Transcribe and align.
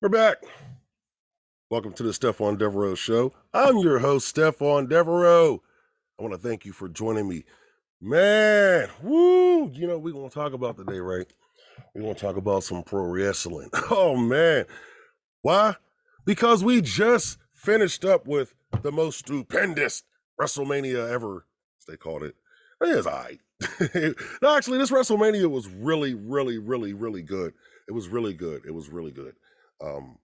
We're 0.00 0.08
back. 0.10 0.36
Welcome 1.70 1.92
to 1.94 2.04
the 2.04 2.12
Stephon 2.12 2.56
Devereaux 2.56 2.94
Show. 2.94 3.32
I'm 3.52 3.78
your 3.78 3.98
host, 3.98 4.32
Stephon 4.32 4.88
Devereaux. 4.88 5.60
I 6.16 6.22
want 6.22 6.34
to 6.34 6.38
thank 6.38 6.64
you 6.64 6.72
for 6.72 6.88
joining 6.88 7.28
me. 7.28 7.42
Man, 8.00 8.90
woo! 9.02 9.68
You 9.72 9.88
know, 9.88 9.98
we're 9.98 10.12
going 10.12 10.28
to 10.28 10.34
talk 10.34 10.52
about 10.52 10.76
today, 10.76 11.00
right? 11.00 11.26
We're 11.96 12.02
going 12.02 12.14
to 12.14 12.20
talk 12.20 12.36
about 12.36 12.62
some 12.62 12.84
pro 12.84 13.06
wrestling. 13.06 13.70
Oh, 13.90 14.16
man. 14.16 14.66
Why? 15.42 15.74
Because 16.24 16.62
we 16.62 16.80
just 16.80 17.38
finished 17.52 18.04
up 18.04 18.24
with 18.24 18.54
the 18.82 18.92
most 18.92 19.18
stupendous 19.18 20.04
WrestleMania 20.40 21.10
ever, 21.10 21.44
as 21.80 21.86
they 21.88 21.96
called 21.96 22.22
it. 22.22 22.36
It 22.82 22.90
is 22.90 23.06
all 23.08 23.14
right. 23.14 24.14
no, 24.42 24.56
actually, 24.56 24.78
this 24.78 24.92
WrestleMania 24.92 25.50
was 25.50 25.66
really, 25.66 26.14
really, 26.14 26.58
really, 26.58 26.94
really 26.94 27.22
good. 27.22 27.52
It 27.88 27.92
was 27.92 28.06
really 28.06 28.34
good. 28.34 28.62
It 28.64 28.72
was 28.72 28.90
really 28.90 29.10
good. 29.10 29.34
Um, 29.82 30.18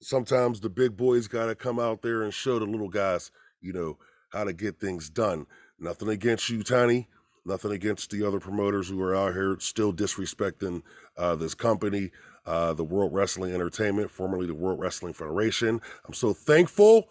sometimes 0.00 0.60
the 0.60 0.70
big 0.70 0.96
boys 0.96 1.28
got 1.28 1.46
to 1.46 1.54
come 1.54 1.78
out 1.78 2.02
there 2.02 2.22
and 2.22 2.32
show 2.34 2.58
the 2.58 2.66
little 2.66 2.88
guys, 2.88 3.30
you 3.60 3.72
know, 3.72 3.98
how 4.32 4.44
to 4.44 4.52
get 4.52 4.80
things 4.80 5.10
done. 5.10 5.46
Nothing 5.78 6.08
against 6.08 6.48
you, 6.48 6.62
Tiny. 6.62 7.08
Nothing 7.44 7.72
against 7.72 8.10
the 8.10 8.24
other 8.26 8.38
promoters 8.38 8.88
who 8.88 9.02
are 9.02 9.16
out 9.16 9.32
here 9.34 9.56
still 9.58 9.92
disrespecting 9.92 10.82
uh, 11.16 11.34
this 11.34 11.54
company, 11.54 12.12
uh, 12.46 12.72
the 12.72 12.84
World 12.84 13.12
Wrestling 13.12 13.52
Entertainment, 13.52 14.12
formerly 14.12 14.46
the 14.46 14.54
World 14.54 14.78
Wrestling 14.78 15.12
Federation. 15.12 15.80
I'm 16.06 16.14
so 16.14 16.32
thankful, 16.32 17.08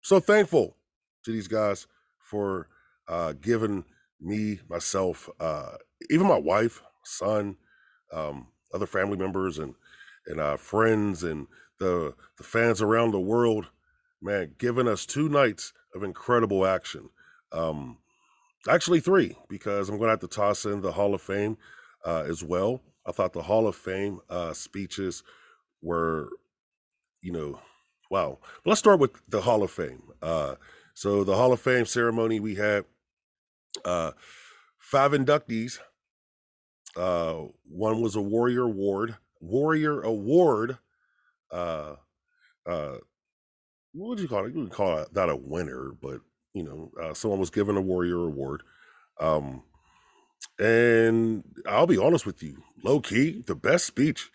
so 0.00 0.18
thankful 0.18 0.76
to 1.24 1.30
these 1.30 1.46
guys 1.46 1.86
for 2.18 2.68
uh, 3.06 3.34
giving 3.40 3.84
me, 4.20 4.58
myself, 4.68 5.28
uh, 5.38 5.76
even 6.10 6.26
my 6.26 6.38
wife, 6.38 6.82
son, 7.04 7.56
um, 8.12 8.48
other 8.74 8.86
family 8.86 9.16
members, 9.16 9.58
and 9.58 9.74
and 10.26 10.40
our 10.40 10.58
friends, 10.58 11.22
and 11.22 11.46
the 11.78 12.14
the 12.38 12.44
fans 12.44 12.80
around 12.80 13.10
the 13.10 13.20
world, 13.20 13.68
man, 14.20 14.54
giving 14.58 14.88
us 14.88 15.06
two 15.06 15.28
nights 15.28 15.72
of 15.94 16.02
incredible 16.02 16.66
action. 16.66 17.10
Um, 17.52 17.98
actually, 18.68 19.00
three 19.00 19.36
because 19.48 19.88
I'm 19.88 19.96
going 19.96 20.08
to 20.08 20.12
have 20.12 20.20
to 20.20 20.28
toss 20.28 20.64
in 20.64 20.80
the 20.80 20.92
Hall 20.92 21.14
of 21.14 21.22
Fame 21.22 21.58
uh, 22.04 22.24
as 22.26 22.42
well. 22.42 22.80
I 23.06 23.12
thought 23.12 23.32
the 23.32 23.42
Hall 23.42 23.66
of 23.66 23.74
Fame 23.74 24.20
uh, 24.30 24.52
speeches 24.52 25.22
were, 25.82 26.28
you 27.20 27.32
know, 27.32 27.60
wow. 28.10 28.38
But 28.62 28.70
let's 28.70 28.78
start 28.78 29.00
with 29.00 29.10
the 29.28 29.40
Hall 29.42 29.62
of 29.62 29.70
Fame. 29.70 30.02
Uh, 30.22 30.54
so 30.94 31.24
the 31.24 31.36
Hall 31.36 31.52
of 31.52 31.60
Fame 31.60 31.84
ceremony 31.84 32.38
we 32.38 32.54
had 32.54 32.84
uh, 33.84 34.12
five 34.78 35.12
inductees. 35.12 35.78
Uh, 36.96 37.46
one 37.64 38.00
was 38.02 38.14
a 38.14 38.20
Warrior 38.20 38.64
Award, 38.64 39.16
Warrior 39.42 40.00
Award. 40.00 40.78
Uh, 41.50 41.96
uh, 42.64 42.96
what 43.92 44.08
would 44.08 44.20
you 44.20 44.28
call 44.28 44.46
it? 44.46 44.54
You 44.54 44.60
would 44.60 44.70
call 44.70 45.04
that 45.12 45.28
a 45.28 45.36
winner, 45.36 45.92
but 46.00 46.20
you 46.54 46.62
know, 46.62 46.90
uh, 47.02 47.14
someone 47.14 47.40
was 47.40 47.50
given 47.50 47.76
a 47.76 47.80
Warrior 47.80 48.24
Award. 48.26 48.62
Um, 49.20 49.62
and 50.58 51.44
I'll 51.66 51.86
be 51.86 51.98
honest 51.98 52.24
with 52.24 52.42
you, 52.42 52.62
low 52.82 53.00
key, 53.00 53.42
the 53.46 53.54
best 53.54 53.86
speech. 53.86 54.30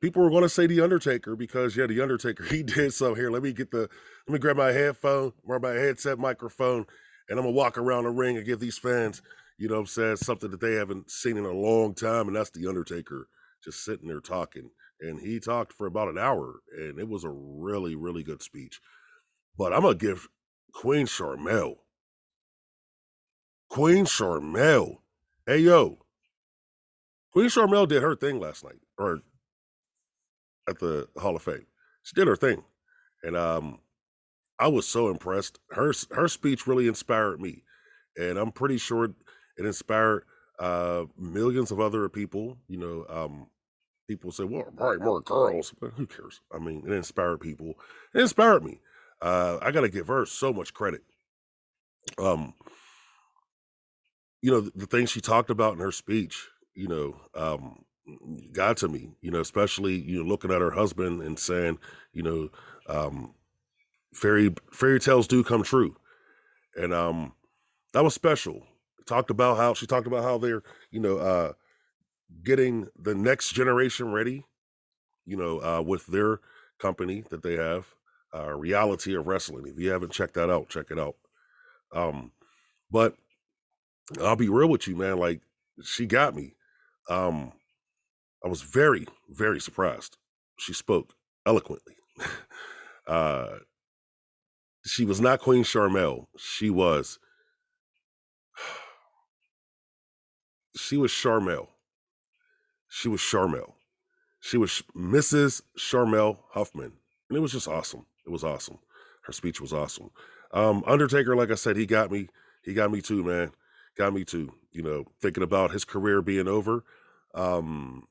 People 0.00 0.22
were 0.22 0.30
going 0.30 0.42
to 0.42 0.48
say 0.48 0.66
the 0.66 0.80
Undertaker 0.80 1.36
because 1.36 1.76
yeah, 1.76 1.86
the 1.86 2.00
Undertaker 2.00 2.44
he 2.50 2.62
did 2.62 2.94
so. 2.94 3.14
Here, 3.14 3.30
let 3.30 3.42
me 3.42 3.52
get 3.52 3.70
the, 3.70 3.88
let 4.26 4.32
me 4.32 4.38
grab 4.38 4.56
my 4.56 4.72
headphone, 4.72 5.32
grab 5.46 5.62
my 5.62 5.72
headset 5.72 6.18
microphone, 6.18 6.86
and 7.28 7.38
I'm 7.38 7.44
gonna 7.44 7.50
walk 7.50 7.78
around 7.78 8.04
the 8.04 8.10
ring 8.10 8.36
and 8.36 8.46
give 8.46 8.60
these 8.60 8.78
fans, 8.78 9.22
you 9.58 9.68
know, 9.68 9.80
I'm 9.80 9.86
saying 9.86 10.16
something 10.16 10.50
that 10.50 10.60
they 10.60 10.74
haven't 10.74 11.10
seen 11.10 11.36
in 11.36 11.44
a 11.44 11.52
long 11.52 11.94
time, 11.94 12.28
and 12.28 12.36
that's 12.36 12.50
the 12.50 12.66
Undertaker 12.66 13.28
just 13.62 13.84
sitting 13.84 14.08
there 14.08 14.20
talking. 14.20 14.70
And 15.00 15.20
he 15.20 15.40
talked 15.40 15.72
for 15.72 15.86
about 15.86 16.08
an 16.08 16.18
hour, 16.18 16.60
and 16.76 16.98
it 16.98 17.08
was 17.08 17.24
a 17.24 17.30
really, 17.30 17.94
really 17.94 18.22
good 18.22 18.42
speech. 18.42 18.80
But 19.58 19.72
I'm 19.72 19.82
gonna 19.82 19.94
give 19.94 20.28
Queen 20.72 21.06
Sharmell. 21.06 21.76
Queen 23.68 24.04
Sharmell. 24.04 24.98
hey 25.46 25.58
yo, 25.58 25.98
Queen 27.32 27.48
Sharmell 27.48 27.88
did 27.88 28.02
her 28.02 28.14
thing 28.14 28.38
last 28.38 28.64
night, 28.64 28.80
or 28.98 29.22
at 30.68 30.78
the 30.78 31.08
Hall 31.16 31.34
of 31.34 31.42
Fame. 31.42 31.66
She 32.02 32.14
did 32.14 32.28
her 32.28 32.36
thing, 32.36 32.62
and 33.22 33.36
um, 33.36 33.80
I 34.58 34.68
was 34.68 34.86
so 34.86 35.08
impressed. 35.08 35.58
Her 35.70 35.92
her 36.12 36.28
speech 36.28 36.66
really 36.66 36.86
inspired 36.86 37.40
me, 37.40 37.64
and 38.16 38.38
I'm 38.38 38.52
pretty 38.52 38.78
sure 38.78 39.04
it 39.56 39.66
inspired 39.66 40.24
uh, 40.58 41.04
millions 41.18 41.70
of 41.70 41.80
other 41.80 42.08
people. 42.08 42.58
You 42.68 42.78
know, 42.78 43.06
um, 43.08 43.46
people 44.08 44.32
say, 44.32 44.44
"Well, 44.44 44.72
probably 44.76 44.98
more 44.98 45.20
girls," 45.20 45.72
but 45.80 45.92
who 45.92 46.06
cares? 46.06 46.40
I 46.54 46.58
mean, 46.58 46.84
it 46.86 46.92
inspired 46.92 47.40
people. 47.40 47.74
It 48.14 48.20
inspired 48.20 48.64
me. 48.64 48.80
Uh, 49.20 49.58
I 49.62 49.70
got 49.70 49.82
to 49.82 49.88
give 49.88 50.08
her 50.08 50.26
so 50.26 50.52
much 50.52 50.74
credit. 50.74 51.02
Um, 52.18 52.54
you 54.40 54.50
know, 54.50 54.60
the, 54.60 54.72
the 54.74 54.86
things 54.86 55.10
she 55.10 55.20
talked 55.20 55.50
about 55.50 55.74
in 55.74 55.78
her 55.78 55.92
speech, 55.92 56.48
you 56.74 56.88
know, 56.88 57.20
um, 57.34 57.84
got 58.52 58.76
to 58.78 58.88
me. 58.88 59.12
You 59.20 59.30
know, 59.30 59.40
especially 59.40 59.94
you 59.94 60.22
know, 60.22 60.28
looking 60.28 60.50
at 60.50 60.60
her 60.60 60.72
husband 60.72 61.22
and 61.22 61.38
saying, 61.38 61.78
you 62.12 62.22
know, 62.22 62.48
um, 62.88 63.34
fairy 64.12 64.54
fairy 64.72 65.00
tales 65.00 65.28
do 65.28 65.44
come 65.44 65.62
true, 65.62 65.96
and 66.76 66.92
um, 66.92 67.32
that 67.92 68.04
was 68.04 68.14
special. 68.14 68.66
Talked 69.06 69.30
about 69.30 69.56
how 69.56 69.74
she 69.74 69.86
talked 69.86 70.06
about 70.06 70.22
how 70.22 70.38
they're 70.38 70.62
you 70.90 71.00
know 71.00 71.18
uh, 71.18 71.52
getting 72.44 72.88
the 72.98 73.14
next 73.14 73.52
generation 73.52 74.12
ready, 74.12 74.44
you 75.24 75.36
know, 75.36 75.60
uh, 75.60 75.82
with 75.82 76.06
their 76.06 76.40
company 76.78 77.24
that 77.30 77.42
they 77.42 77.54
have, 77.54 77.86
uh, 78.34 78.52
Reality 78.52 79.14
of 79.14 79.26
Wrestling. 79.26 79.66
If 79.66 79.78
you 79.78 79.90
haven't 79.90 80.12
checked 80.12 80.34
that 80.34 80.50
out, 80.50 80.68
check 80.68 80.86
it 80.90 80.98
out. 80.98 81.16
Um, 81.94 82.32
but 82.90 83.14
I'll 84.20 84.36
be 84.36 84.48
real 84.48 84.68
with 84.68 84.88
you, 84.88 84.96
man. 84.96 85.18
Like 85.18 85.40
she 85.84 86.06
got 86.06 86.34
me. 86.34 86.54
Um, 87.08 87.52
I 88.44 88.48
was 88.48 88.62
very, 88.62 89.06
very 89.28 89.60
surprised. 89.60 90.16
She 90.58 90.72
spoke 90.72 91.14
eloquently. 91.46 91.96
uh, 93.06 93.58
she 94.84 95.04
was 95.04 95.20
not 95.20 95.40
Queen 95.40 95.64
Sharmell. 95.64 96.26
She 96.36 96.70
was 96.70 97.18
she 100.76 100.96
was 100.96 101.10
Sharmell. 101.10 101.68
She 102.94 103.08
was 103.08 103.20
Sharmell. 103.20 103.72
She 104.38 104.58
was 104.58 104.82
Mrs. 104.94 105.62
Sharmell 105.78 106.40
Huffman. 106.50 106.92
And 107.30 107.38
it 107.38 107.40
was 107.40 107.52
just 107.52 107.66
awesome. 107.66 108.04
It 108.26 108.30
was 108.30 108.44
awesome. 108.44 108.80
Her 109.22 109.32
speech 109.32 109.62
was 109.62 109.72
awesome. 109.72 110.10
Um, 110.52 110.84
Undertaker, 110.86 111.34
like 111.34 111.50
I 111.50 111.54
said, 111.54 111.76
he 111.78 111.86
got 111.86 112.12
me. 112.12 112.28
He 112.62 112.74
got 112.74 112.92
me 112.92 113.00
too, 113.00 113.24
man. 113.24 113.52
Got 113.96 114.12
me 114.12 114.24
too. 114.24 114.52
You 114.72 114.82
know, 114.82 115.06
thinking 115.22 115.42
about 115.42 115.70
his 115.70 115.86
career 115.86 116.20
being 116.20 116.46
over. 116.46 116.84
Um, 117.34 118.08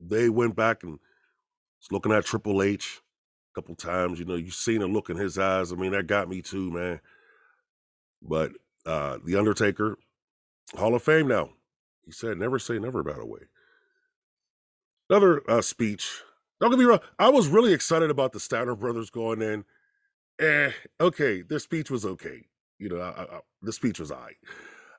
they 0.00 0.28
went 0.28 0.56
back 0.56 0.82
and 0.82 0.94
was 0.94 1.92
looking 1.92 2.10
at 2.10 2.24
Triple 2.24 2.62
H 2.64 3.00
a 3.52 3.60
couple 3.60 3.76
times. 3.76 4.18
You 4.18 4.24
know, 4.24 4.34
you 4.34 4.50
seen 4.50 4.82
a 4.82 4.86
look 4.86 5.08
in 5.08 5.16
his 5.16 5.38
eyes. 5.38 5.72
I 5.72 5.76
mean, 5.76 5.92
that 5.92 6.08
got 6.08 6.28
me 6.28 6.42
too, 6.42 6.72
man. 6.72 7.00
But 8.20 8.52
uh 8.84 9.18
The 9.24 9.36
Undertaker, 9.36 9.98
Hall 10.76 10.96
of 10.96 11.02
Fame 11.04 11.28
now. 11.28 11.50
He 12.04 12.10
said, 12.10 12.38
never 12.38 12.58
say 12.58 12.80
never 12.80 12.98
about 12.98 13.22
a 13.22 13.26
way. 13.26 13.42
Another 15.08 15.42
uh, 15.48 15.62
speech. 15.62 16.22
Don't 16.60 16.70
get 16.70 16.78
me 16.78 16.84
wrong. 16.84 17.00
I 17.18 17.28
was 17.28 17.48
really 17.48 17.72
excited 17.72 18.10
about 18.10 18.32
the 18.32 18.40
Steiner 18.40 18.74
brothers 18.74 19.10
going 19.10 19.42
in. 19.42 19.64
Eh, 20.40 20.72
okay, 21.00 21.42
their 21.42 21.58
speech 21.58 21.90
was 21.90 22.04
okay. 22.04 22.46
You 22.78 22.88
know, 22.88 23.00
I, 23.00 23.22
I, 23.22 23.40
the 23.62 23.72
speech 23.72 24.00
was 24.00 24.10
I. 24.10 24.32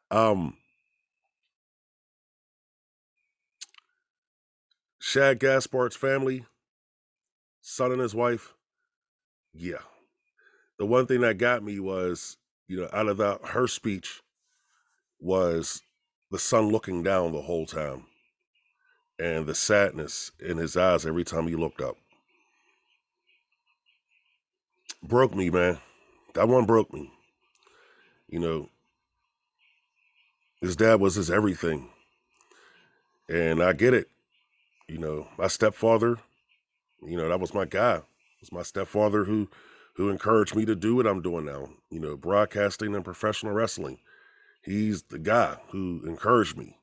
Um, 0.10 0.56
Shad 5.00 5.40
Gaspard's 5.40 5.96
family, 5.96 6.46
son 7.62 7.92
and 7.92 8.02
his 8.02 8.16
wife, 8.16 8.54
yeah. 9.54 9.84
The 10.80 10.86
one 10.86 11.08
thing 11.08 11.22
that 11.22 11.38
got 11.38 11.64
me 11.64 11.80
was, 11.80 12.38
you 12.68 12.78
know, 12.78 12.90
out 12.94 13.08
of 13.08 13.18
that 13.18 13.46
her 13.48 13.68
speech 13.68 14.22
was 15.20 15.82
the 16.30 16.40
son 16.40 16.70
looking 16.70 17.04
down 17.04 17.32
the 17.32 17.42
whole 17.42 17.66
time 17.66 18.06
and 19.20 19.46
the 19.46 19.56
sadness 19.56 20.32
in 20.40 20.58
his 20.58 20.78
eyes 20.78 21.06
every 21.06 21.24
time 21.24 21.48
he 21.48 21.56
looked 21.56 21.82
up. 21.82 21.98
Broke 25.04 25.36
me, 25.36 25.50
man. 25.50 25.80
That 26.34 26.48
one 26.48 26.66
broke 26.66 26.94
me. 26.94 27.12
You 28.28 28.40
know, 28.40 28.70
his 30.62 30.76
dad 30.76 31.00
was 31.00 31.16
his 31.16 31.32
everything. 31.32 31.90
And 33.30 33.62
I 33.62 33.74
get 33.74 33.94
it. 33.94 34.10
You 34.88 34.98
know, 34.98 35.28
my 35.38 35.48
stepfather 35.48 36.18
you 37.04 37.18
know, 37.18 37.30
that 37.30 37.40
was 37.40 37.54
my 37.54 37.66
guy. 37.66 37.96
It 37.96 38.42
was 38.42 38.52
my 38.52 38.64
stepfather 38.64 39.24
who 39.24 39.50
who 39.96 40.10
encouraged 40.10 40.56
me 40.56 40.66
to 40.66 40.76
do 40.76 40.96
what 40.96 41.08
I'm 41.08 41.22
doing 41.22 41.46
now. 41.46 41.70
You 41.90 42.00
know, 42.00 42.16
broadcasting 42.16 42.96
and 42.96 43.04
professional 43.06 43.54
wrestling. 43.54 44.00
He's 44.64 45.04
the 45.04 45.20
guy 45.20 45.58
who 45.70 46.04
encouraged 46.06 46.58
me. 46.58 46.78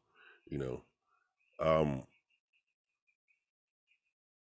You 0.48 0.58
know, 0.58 0.82
um, 1.60 2.04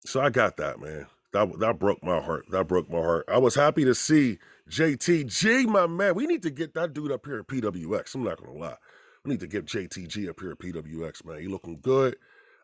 So 0.05 0.21
I 0.21 0.31
got 0.31 0.57
that, 0.57 0.81
man. 0.81 1.07
That 1.33 1.59
that 1.61 1.79
broke 1.79 2.03
my 2.03 2.21
heart. 2.21 2.47
That 2.51 2.69
broke 2.69 2.91
my 2.91 2.99
heart. 2.99 3.25
I 3.29 3.39
was 3.39 3.55
happy 3.55 3.85
to 3.85 3.95
see 3.95 4.39
JTG, 4.69 5.67
my 5.67 5.87
man. 5.87 6.15
We 6.15 6.27
need 6.27 6.43
to 6.43 6.51
get 6.51 6.75
that 6.75 6.93
dude 6.93 7.13
up 7.13 7.25
here 7.25 7.39
at 7.39 7.47
PWX. 7.47 8.15
I'm 8.15 8.25
not 8.25 8.39
gonna 8.39 8.59
lie. 8.59 8.77
We 9.25 9.31
need 9.31 9.41
to 9.41 9.47
get 9.47 9.67
JTG 9.67 10.29
up 10.29 10.41
here 10.41 10.51
at 10.51 10.59
PWX, 10.59 11.25
man. 11.25 11.41
He 11.41 11.47
looking 11.47 11.79
good. 11.81 12.17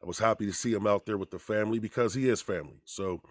I 0.03 0.07
was 0.07 0.19
happy 0.19 0.47
to 0.47 0.53
see 0.53 0.73
him 0.73 0.87
out 0.87 1.07
there 1.07 1.17
with 1.17 1.31
the 1.31 1.39
family 1.39 1.79
because 1.79 2.15
he 2.15 2.29
is 2.29 2.41
family. 2.41 2.81
So 2.85 3.23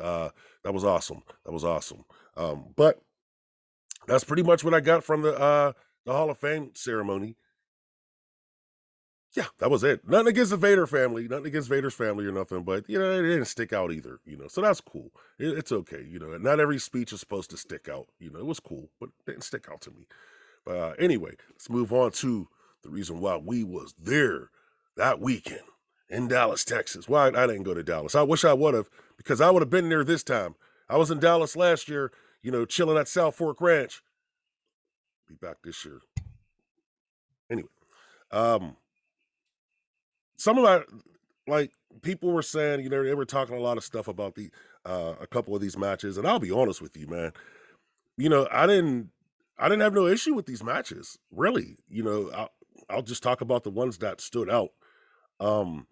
uh, 0.00 0.30
that 0.64 0.72
was 0.72 0.84
awesome. 0.84 1.22
That 1.44 1.52
was 1.52 1.64
awesome. 1.64 2.04
Um, 2.36 2.66
but 2.76 3.00
that's 4.06 4.24
pretty 4.24 4.42
much 4.42 4.64
what 4.64 4.74
I 4.74 4.80
got 4.80 5.04
from 5.04 5.22
the 5.22 5.38
uh, 5.38 5.72
the 6.06 6.12
Hall 6.12 6.30
of 6.30 6.38
Fame 6.38 6.70
ceremony. 6.74 7.36
Yeah, 9.36 9.46
that 9.58 9.70
was 9.70 9.84
it. 9.84 10.08
Nothing 10.08 10.28
against 10.28 10.50
the 10.50 10.56
Vader 10.56 10.88
family, 10.88 11.28
nothing 11.28 11.46
against 11.46 11.68
Vader's 11.68 11.94
family 11.94 12.26
or 12.26 12.32
nothing, 12.32 12.64
but 12.64 12.88
you 12.88 12.98
know, 12.98 13.12
it 13.12 13.22
didn't 13.22 13.44
stick 13.44 13.72
out 13.72 13.92
either, 13.92 14.18
you 14.24 14.36
know. 14.36 14.48
So 14.48 14.60
that's 14.60 14.80
cool. 14.80 15.12
It, 15.38 15.56
it's 15.56 15.70
okay, 15.70 16.02
you 16.02 16.18
know. 16.18 16.36
Not 16.36 16.58
every 16.58 16.78
speech 16.78 17.12
is 17.12 17.20
supposed 17.20 17.50
to 17.50 17.56
stick 17.56 17.88
out, 17.88 18.08
you 18.18 18.30
know. 18.30 18.40
It 18.40 18.46
was 18.46 18.58
cool, 18.58 18.88
but 18.98 19.10
it 19.10 19.30
didn't 19.30 19.44
stick 19.44 19.68
out 19.70 19.80
to 19.82 19.92
me. 19.92 20.06
But 20.64 20.76
uh, 20.76 20.94
anyway, 20.98 21.36
let's 21.50 21.70
move 21.70 21.92
on 21.92 22.10
to 22.12 22.48
the 22.82 22.90
reason 22.90 23.20
why 23.20 23.36
we 23.36 23.62
was 23.62 23.94
there 23.96 24.50
that 24.96 25.20
weekend 25.20 25.60
in 26.08 26.26
Dallas, 26.26 26.64
Texas. 26.64 27.08
Why 27.08 27.28
I 27.28 27.46
didn't 27.46 27.62
go 27.62 27.74
to 27.74 27.84
Dallas. 27.84 28.16
I 28.16 28.22
wish 28.22 28.44
I 28.44 28.52
would 28.52 28.74
have, 28.74 28.90
because 29.16 29.40
I 29.40 29.50
would 29.50 29.62
have 29.62 29.70
been 29.70 29.88
there 29.90 30.02
this 30.04 30.24
time. 30.24 30.56
I 30.88 30.96
was 30.96 31.10
in 31.10 31.20
Dallas 31.20 31.54
last 31.54 31.88
year, 31.88 32.10
you 32.42 32.50
know, 32.50 32.64
chilling 32.64 32.98
at 32.98 33.06
Southfork 33.06 33.60
Ranch. 33.60 34.02
Be 35.28 35.36
back 35.36 35.58
this 35.62 35.84
year. 35.84 36.00
Anyway, 37.48 37.68
um, 38.32 38.76
some 40.40 40.56
of 40.56 40.64
my 40.64 40.82
like 41.46 41.72
people 42.02 42.32
were 42.32 42.42
saying, 42.42 42.80
you 42.80 42.88
know, 42.88 43.04
they 43.04 43.14
were 43.14 43.26
talking 43.26 43.56
a 43.56 43.60
lot 43.60 43.76
of 43.76 43.84
stuff 43.84 44.08
about 44.08 44.34
the 44.34 44.50
uh 44.86 45.14
a 45.20 45.26
couple 45.26 45.54
of 45.54 45.60
these 45.60 45.76
matches, 45.76 46.16
and 46.16 46.26
I'll 46.26 46.38
be 46.38 46.50
honest 46.50 46.80
with 46.80 46.96
you, 46.96 47.06
man. 47.06 47.32
You 48.16 48.30
know, 48.30 48.48
I 48.50 48.66
didn't 48.66 49.10
I 49.58 49.68
didn't 49.68 49.82
have 49.82 49.94
no 49.94 50.06
issue 50.06 50.34
with 50.34 50.46
these 50.46 50.64
matches, 50.64 51.18
really. 51.30 51.76
You 51.88 52.02
know, 52.02 52.30
I'll, 52.34 52.50
I'll 52.88 53.02
just 53.02 53.22
talk 53.22 53.42
about 53.42 53.64
the 53.64 53.70
ones 53.70 53.98
that 53.98 54.22
stood 54.22 54.48
out. 54.48 54.70
Um, 55.38 55.86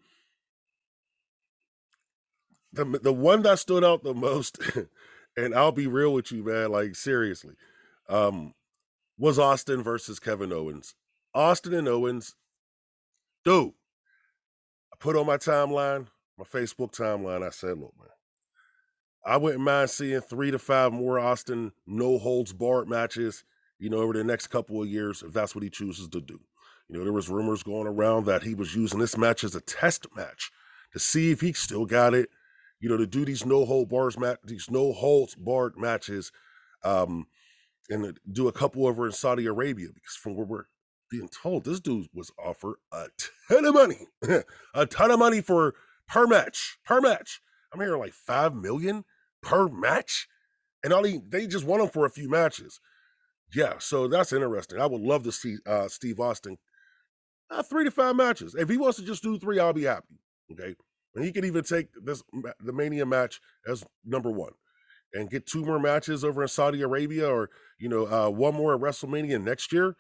the 2.73 2.85
the 2.85 3.13
one 3.13 3.43
that 3.43 3.59
stood 3.59 3.85
out 3.85 4.03
the 4.03 4.15
most, 4.15 4.59
and 5.37 5.55
I'll 5.55 5.73
be 5.73 5.87
real 5.87 6.15
with 6.15 6.33
you, 6.33 6.43
man, 6.43 6.71
like 6.71 6.97
seriously, 6.97 7.55
um, 8.09 8.55
was 9.19 9.39
Austin 9.39 9.83
versus 9.83 10.19
Kevin 10.19 10.53
Owens. 10.53 10.95
Austin 11.35 11.75
and 11.75 11.89
Owens, 11.89 12.35
dude. 13.45 13.73
Put 15.01 15.17
on 15.17 15.27
my 15.27 15.37
timeline, 15.37 16.09
my 16.37 16.45
Facebook 16.45 16.93
timeline. 16.93 17.47
I 17.47 17.51
said, 17.51 17.79
look, 17.79 17.95
man, 17.99 18.09
I 19.25 19.37
wouldn't 19.37 19.63
mind 19.63 19.91
seeing 19.91 20.21
three 20.21 20.51
to 20.51 20.59
five 20.59 20.93
more 20.93 21.19
Austin 21.19 21.73
no 21.87 22.19
holds 22.19 22.53
barred 22.53 22.89
matches, 22.89 23.45
you 23.79 23.91
know, 23.91 23.99
over 23.99 24.13
the 24.13 24.25
next 24.25 24.49
couple 24.49 24.83
of 24.83 24.89
years 24.89 25.23
if 25.23 25.33
that's 25.33 25.55
what 25.55 25.65
he 25.65 25.71
chooses 25.71 26.09
to 26.09 26.21
do. 26.21 26.41
You 26.89 26.99
know, 26.99 27.05
there 27.05 27.13
was 27.13 27.29
rumors 27.29 27.63
going 27.63 27.87
around 27.87 28.27
that 28.27 28.43
he 28.43 28.55
was 28.55 28.75
using 28.75 28.99
this 28.99 29.17
match 29.17 29.45
as 29.45 29.55
a 29.55 29.61
test 29.61 30.07
match 30.17 30.51
to 30.93 30.99
see 30.99 31.31
if 31.31 31.43
he 31.43 31.53
still 31.53 31.85
got 31.85 32.15
it 32.15 32.31
you 32.81 32.89
know, 32.89 32.97
to 32.97 33.07
do 33.07 33.25
these 33.25 33.45
no 33.45 33.65
hold 33.65 33.89
bars 33.89 34.19
match, 34.19 34.39
these 34.45 34.71
no 34.71 34.93
holds 34.93 35.35
barred 35.35 35.77
matches, 35.77 36.33
um, 36.85 37.27
and 37.91 38.19
do 38.31 38.49
a 38.49 38.53
couple 38.53 38.87
over 38.87 39.07
in 39.07 39.13
Saudi 39.13 39.47
Arabia 39.47 39.89
because 39.93 40.15
from 40.15 40.37
where 40.37 40.47
we're 40.47 40.65
being 41.11 41.29
told, 41.29 41.65
this 41.65 41.81
dude 41.81 42.09
was 42.15 42.31
offered 42.39 42.77
a 42.93 43.07
ton 43.49 43.65
of 43.65 43.75
money, 43.75 44.07
a 44.75 44.87
ton 44.87 45.11
of 45.11 45.19
money 45.19 45.41
for 45.41 45.75
per 46.07 46.27
match, 46.27 46.79
per 46.85 47.01
match. 47.01 47.41
I'm 47.73 47.81
hearing 47.81 48.01
like 48.01 48.13
five 48.13 48.55
million 48.55 49.05
per 49.43 49.69
match, 49.69 50.29
and 50.83 50.93
all 50.93 51.05
he 51.05 51.21
they 51.29 51.47
just 51.47 51.65
want 51.65 51.83
him 51.83 51.89
for 51.89 52.07
a 52.07 52.11
few 52.11 52.29
matches. 52.29 52.81
Yeah, 53.55 53.75
so 53.79 54.09
that's 54.09 54.33
interesting. 54.33 54.81
I 54.81 54.87
would 54.87 55.01
love 55.01 55.23
to 55.25 55.33
see 55.33 55.57
uh, 55.67 55.89
Steve 55.89 56.21
Austin 56.21 56.59
uh, 57.51 57.63
three 57.63 57.85
to 57.85 57.91
five 57.91 58.17
matches. 58.17 58.55
If 58.55 58.69
he 58.69 58.77
wants 58.77 58.99
to 58.99 59.05
just 59.05 59.23
do 59.23 59.39
three, 59.39 59.59
I'll 59.59 59.73
be 59.73 59.85
happy. 59.85 60.21
Okay, 60.53 60.75
and 61.15 61.25
he 61.25 61.33
could 61.33 61.45
even 61.45 61.65
take 61.65 61.89
this 62.03 62.23
the 62.61 62.73
Mania 62.73 63.07
match 63.07 63.41
as 63.67 63.85
number 64.05 64.31
one 64.31 64.53
and 65.13 65.31
get 65.31 65.47
two 65.47 65.65
more 65.65 65.79
matches 65.79 66.25
over 66.25 66.43
in 66.43 66.49
Saudi 66.49 66.83
Arabia 66.83 67.29
or, 67.29 67.51
you 67.79 67.89
know, 67.89 68.07
uh, 68.07 68.31
one 68.31 68.55
more 68.55 68.75
at 68.75 68.81
WrestleMania 68.81 69.43
next 69.43 69.73
year. 69.73 69.97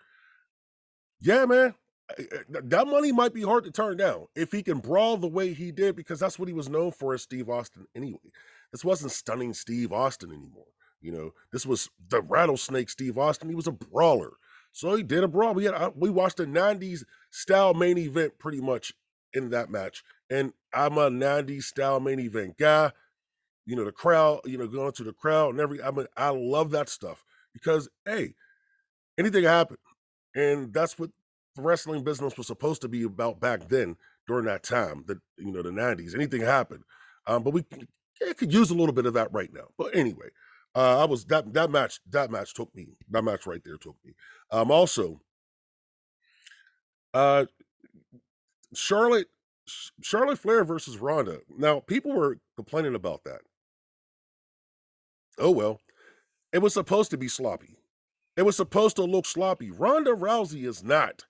Yeah, 1.20 1.46
man. 1.46 1.74
Eh, 2.18 2.24
eh, 2.32 2.60
that 2.64 2.86
money 2.86 3.12
might 3.12 3.34
be 3.34 3.42
hard 3.42 3.64
to 3.64 3.70
turn 3.70 3.96
down 3.96 4.26
if 4.34 4.52
he 4.52 4.62
can 4.62 4.78
brawl 4.78 5.16
the 5.16 5.28
way 5.28 5.52
he 5.52 5.72
did, 5.72 5.96
because 5.96 6.20
that's 6.20 6.38
what 6.38 6.48
he 6.48 6.54
was 6.54 6.68
known 6.68 6.90
for 6.90 7.14
as 7.14 7.22
Steve 7.22 7.50
Austin 7.50 7.86
anyway. 7.94 8.32
This 8.72 8.84
wasn't 8.84 9.12
stunning 9.12 9.52
Steve 9.52 9.92
Austin 9.92 10.30
anymore. 10.30 10.66
You 11.00 11.12
know, 11.12 11.30
this 11.52 11.66
was 11.66 11.90
the 12.08 12.20
rattlesnake 12.22 12.90
Steve 12.90 13.18
Austin. 13.18 13.48
He 13.48 13.54
was 13.54 13.66
a 13.66 13.72
brawler. 13.72 14.32
So 14.72 14.94
he 14.94 15.02
did 15.02 15.24
a 15.24 15.28
brawl. 15.28 15.54
We 15.54 15.64
had 15.64 15.92
we 15.96 16.10
watched 16.10 16.40
a 16.40 16.46
90s 16.46 17.04
style 17.30 17.74
main 17.74 17.98
event 17.98 18.38
pretty 18.38 18.60
much 18.60 18.92
in 19.32 19.50
that 19.50 19.70
match. 19.70 20.02
And 20.30 20.52
I'm 20.72 20.98
a 20.98 21.10
90s 21.10 21.60
style 21.60 22.00
main 22.00 22.20
event 22.20 22.58
guy. 22.58 22.92
You 23.66 23.76
know, 23.76 23.84
the 23.84 23.92
crowd, 23.92 24.40
you 24.44 24.58
know, 24.58 24.66
going 24.66 24.92
to 24.92 25.04
the 25.04 25.12
crowd 25.12 25.50
and 25.50 25.60
every 25.60 25.82
I 25.82 25.90
mean, 25.90 26.06
I 26.16 26.30
love 26.30 26.70
that 26.72 26.88
stuff 26.88 27.24
because 27.52 27.88
hey, 28.04 28.34
anything 29.18 29.44
happen. 29.44 29.78
And 30.38 30.72
that's 30.72 30.98
what 30.98 31.10
the 31.56 31.62
wrestling 31.62 32.04
business 32.04 32.38
was 32.38 32.46
supposed 32.46 32.82
to 32.82 32.88
be 32.88 33.02
about 33.04 33.40
back 33.40 33.68
then 33.68 33.96
during 34.28 34.46
that 34.46 34.62
time, 34.62 35.04
the 35.08 35.20
you 35.38 35.52
know, 35.52 35.62
the 35.62 35.70
90s. 35.70 36.14
Anything 36.14 36.42
happened. 36.42 36.84
Um, 37.26 37.42
but 37.42 37.52
we 37.54 37.64
yeah, 38.20 38.32
could 38.34 38.52
use 38.52 38.70
a 38.70 38.74
little 38.74 38.94
bit 38.94 39.06
of 39.06 39.14
that 39.14 39.32
right 39.32 39.52
now. 39.52 39.68
But 39.78 39.96
anyway, 39.96 40.28
uh, 40.76 41.02
I 41.02 41.06
was 41.06 41.24
that 41.26 41.52
that 41.54 41.70
match, 41.70 42.00
that 42.10 42.30
match 42.30 42.54
took 42.54 42.74
me, 42.74 42.88
that 43.10 43.24
match 43.24 43.46
right 43.46 43.62
there 43.64 43.78
took 43.78 43.96
me. 44.04 44.14
Um, 44.52 44.70
also, 44.70 45.20
uh 47.14 47.46
Charlotte 48.74 49.28
Charlotte 50.02 50.38
Flair 50.38 50.64
versus 50.64 50.98
Ronda. 50.98 51.40
Now, 51.58 51.80
people 51.80 52.12
were 52.14 52.38
complaining 52.56 52.94
about 52.94 53.24
that. 53.24 53.40
Oh 55.38 55.50
well. 55.52 55.80
It 56.52 56.60
was 56.60 56.74
supposed 56.74 57.10
to 57.12 57.18
be 57.18 57.28
sloppy. 57.28 57.77
It 58.38 58.46
was 58.46 58.56
supposed 58.56 58.94
to 58.96 59.02
look 59.02 59.26
sloppy. 59.26 59.72
Ronda 59.72 60.12
Rousey 60.12 60.64
is 60.64 60.84
not. 60.84 61.24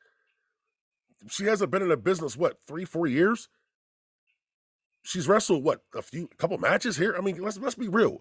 She 1.27 1.47
hasn't 1.47 1.71
been 1.71 1.81
in 1.81 1.89
the 1.89 1.97
business 1.97 2.37
what 2.37 2.59
three, 2.67 2.85
four 2.85 3.07
years. 3.07 3.49
She's 5.01 5.27
wrestled 5.27 5.65
what 5.65 5.81
a 5.95 6.03
few, 6.03 6.29
a 6.31 6.37
couple 6.37 6.59
matches 6.59 6.99
here. 6.99 7.15
I 7.17 7.23
mean, 7.23 7.43
let's 7.43 7.57
let's 7.57 7.77
be 7.77 7.89
real. 7.89 8.19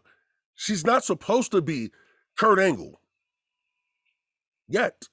She's 0.56 0.86
not 0.86 1.04
supposed 1.04 1.52
to 1.52 1.62
be 1.62 1.92
Kurt 2.38 2.60
Angle 2.60 3.02
yet. 4.70 5.10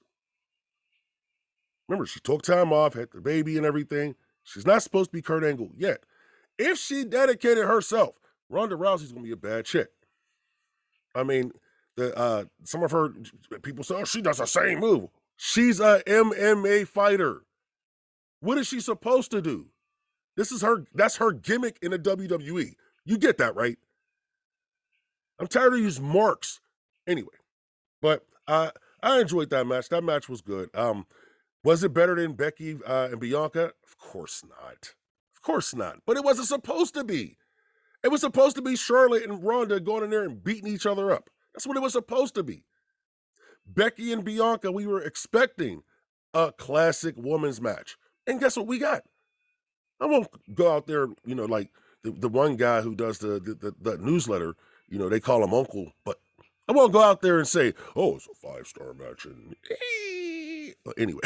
Remember, 1.89 2.07
she 2.07 2.21
took 2.21 2.43
time 2.43 2.73
off, 2.73 2.95
had 2.95 3.09
the 3.13 3.21
baby 3.21 3.57
and 3.57 3.67
everything. 3.67 4.15
She's 4.45 4.65
not 4.65 4.85
supposed 4.85 5.11
to 5.11 5.17
be 5.17 5.21
Kurt 5.21 5.43
Angle 5.43 5.71
yet. 5.77 6.05
If 6.61 6.79
she 6.79 7.05
dedicated 7.05 7.65
herself, 7.65 8.21
Ronda 8.49 8.77
Rousey's 8.77 9.11
gonna 9.11 9.25
be 9.25 9.33
a 9.33 9.37
bad 9.37 9.65
chick. 9.65 9.89
I 11.13 11.25
mean, 11.25 11.51
the 11.97 12.17
uh 12.19 12.45
some 12.65 12.83
of 12.83 12.91
her 12.91 13.11
people 13.63 13.85
say, 13.85 13.95
oh, 13.97 14.05
she 14.05 14.23
does 14.23 14.39
the 14.39 14.47
same 14.47 14.81
move. 14.81 15.09
She's 15.37 15.81
a 15.81 16.03
MMA 16.07 16.87
fighter. 16.87 17.43
What 18.41 18.59
is 18.59 18.67
she 18.67 18.81
supposed 18.81 19.31
to 19.31 19.41
do? 19.41 19.67
This 20.37 20.53
is 20.53 20.63
her, 20.63 20.85
that's 20.95 21.17
her 21.17 21.33
gimmick 21.33 21.79
in 21.83 21.93
the 21.93 21.99
WWE. 21.99 22.75
You 23.05 23.19
get 23.19 23.39
that, 23.39 23.55
right? 23.55 23.79
I'm 25.39 25.47
tired 25.47 25.75
of 25.75 25.81
these 25.81 26.01
marks. 26.01 26.61
Anyway, 27.07 27.35
but 28.01 28.25
uh, 28.49 28.71
I 29.03 29.21
enjoyed 29.21 29.51
that 29.51 29.67
match. 29.67 29.89
That 29.91 30.05
match 30.05 30.29
was 30.29 30.41
good. 30.41 30.71
Um, 30.75 31.07
was 31.63 31.85
it 31.85 31.93
better 31.93 32.15
than 32.15 32.33
Becky 32.33 32.79
uh, 32.87 33.09
and 33.11 33.21
Bianca? 33.21 33.73
Of 33.87 33.99
course 33.99 34.43
not. 34.49 34.95
Of 35.35 35.43
course 35.43 35.75
not. 35.75 35.99
But 36.07 36.17
it 36.17 36.25
wasn't 36.25 36.49
supposed 36.49 36.95
to 36.95 37.05
be. 37.05 37.37
It 38.03 38.09
was 38.09 38.21
supposed 38.21 38.57
to 38.57 38.63
be 38.63 38.77
Charlotte 38.77 39.25
and 39.25 39.43
Ronda 39.43 39.81
going 39.81 40.05
in 40.05 40.11
there 40.11 40.25
and 40.25 40.43
beating 40.43 40.73
each 40.73 40.87
other 40.87 41.11
up. 41.11 41.31
That's 41.55 41.67
what 41.67 41.77
it 41.77 41.83
was 41.83 41.93
supposed 41.93 42.35
to 42.35 42.43
be. 42.43 42.65
Becky 43.67 44.13
and 44.13 44.25
Bianca, 44.25 44.71
we 44.71 44.87
were 44.87 45.01
expecting 45.01 45.83
a 46.35 46.53
classic 46.53 47.15
women's 47.17 47.61
match. 47.61 47.97
And 48.27 48.41
guess 48.41 48.57
what 48.57 48.67
we 48.67 48.79
got? 48.79 49.03
I 50.01 50.07
won't 50.07 50.29
go 50.55 50.75
out 50.75 50.87
there, 50.87 51.09
you 51.25 51.35
know, 51.35 51.45
like 51.45 51.71
the, 52.03 52.11
the 52.11 52.29
one 52.29 52.57
guy 52.57 52.81
who 52.81 52.95
does 52.95 53.19
the, 53.19 53.41
the, 53.41 53.55
the, 53.55 53.75
the 53.81 53.99
newsletter, 53.99 54.57
you 54.89 54.99
know, 54.99 55.09
they 55.09 55.21
call 55.21 55.43
him 55.43 55.55
Uncle, 55.55 55.93
but 56.05 56.19
I 56.69 56.73
won't 56.73 56.93
go 56.93 57.03
out 57.03 57.21
there 57.23 57.39
and 57.39 57.47
say, 57.47 57.75
oh, 57.95 58.17
it's 58.17 58.29
a 58.29 58.35
five 58.35 58.67
star 58.67 58.93
match. 58.95 59.27
And 59.27 59.55
anyway, 60.99 61.21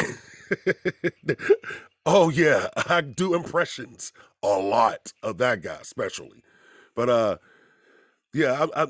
oh 2.06 2.28
yeah, 2.28 2.68
I 2.88 3.00
do 3.00 3.35
impressions 3.35 4.12
a 4.42 4.58
lot 4.58 5.12
of 5.23 5.38
that 5.38 5.62
guy, 5.62 5.78
especially. 5.80 6.42
But 6.94 7.08
uh, 7.08 7.37
yeah, 8.35 8.66
I, 8.75 8.82
I, 8.82 8.87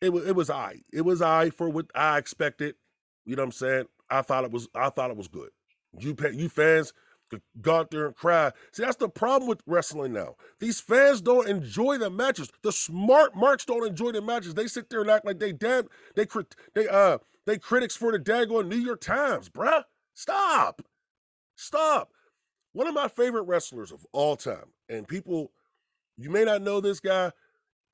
it 0.00 0.12
was 0.12 0.26
it 0.26 0.34
was 0.34 0.50
I. 0.50 0.80
It 0.92 1.02
was 1.02 1.22
I 1.22 1.50
for 1.50 1.68
what 1.68 1.86
I 1.94 2.18
expected. 2.18 2.76
You 3.24 3.36
know 3.36 3.42
what 3.42 3.48
I'm 3.48 3.52
saying? 3.52 3.84
I 4.08 4.22
thought 4.22 4.44
it 4.44 4.50
was 4.50 4.68
I 4.74 4.90
thought 4.90 5.10
it 5.10 5.16
was 5.16 5.28
good. 5.28 5.50
You 5.98 6.16
you 6.32 6.48
fans, 6.48 6.92
go 7.60 7.76
out 7.76 7.90
there 7.90 8.06
and 8.06 8.16
cry. 8.16 8.52
See, 8.72 8.82
that's 8.82 8.96
the 8.96 9.08
problem 9.08 9.48
with 9.48 9.62
wrestling 9.66 10.12
now. 10.12 10.36
These 10.58 10.80
fans 10.80 11.20
don't 11.20 11.48
enjoy 11.48 11.98
the 11.98 12.10
matches. 12.10 12.50
The 12.62 12.72
smart 12.72 13.36
marks 13.36 13.64
don't 13.64 13.86
enjoy 13.86 14.12
the 14.12 14.22
matches. 14.22 14.54
They 14.54 14.66
sit 14.66 14.90
there 14.90 15.00
and 15.00 15.10
act 15.10 15.24
like 15.24 15.38
they 15.38 15.52
damn 15.52 15.88
they 16.14 16.26
crit 16.26 16.54
they 16.74 16.88
uh 16.88 17.18
they 17.46 17.58
critics 17.58 17.96
for 17.96 18.12
the 18.12 18.18
daggone 18.18 18.68
New 18.68 18.76
York 18.76 19.00
Times, 19.00 19.48
bruh. 19.48 19.84
Stop. 20.14 20.82
Stop. 21.56 22.12
One 22.72 22.86
of 22.86 22.94
my 22.94 23.08
favorite 23.08 23.42
wrestlers 23.42 23.90
of 23.90 24.06
all 24.12 24.36
time, 24.36 24.72
and 24.88 25.08
people, 25.08 25.50
you 26.16 26.30
may 26.30 26.44
not 26.44 26.62
know 26.62 26.80
this 26.80 27.00
guy. 27.00 27.32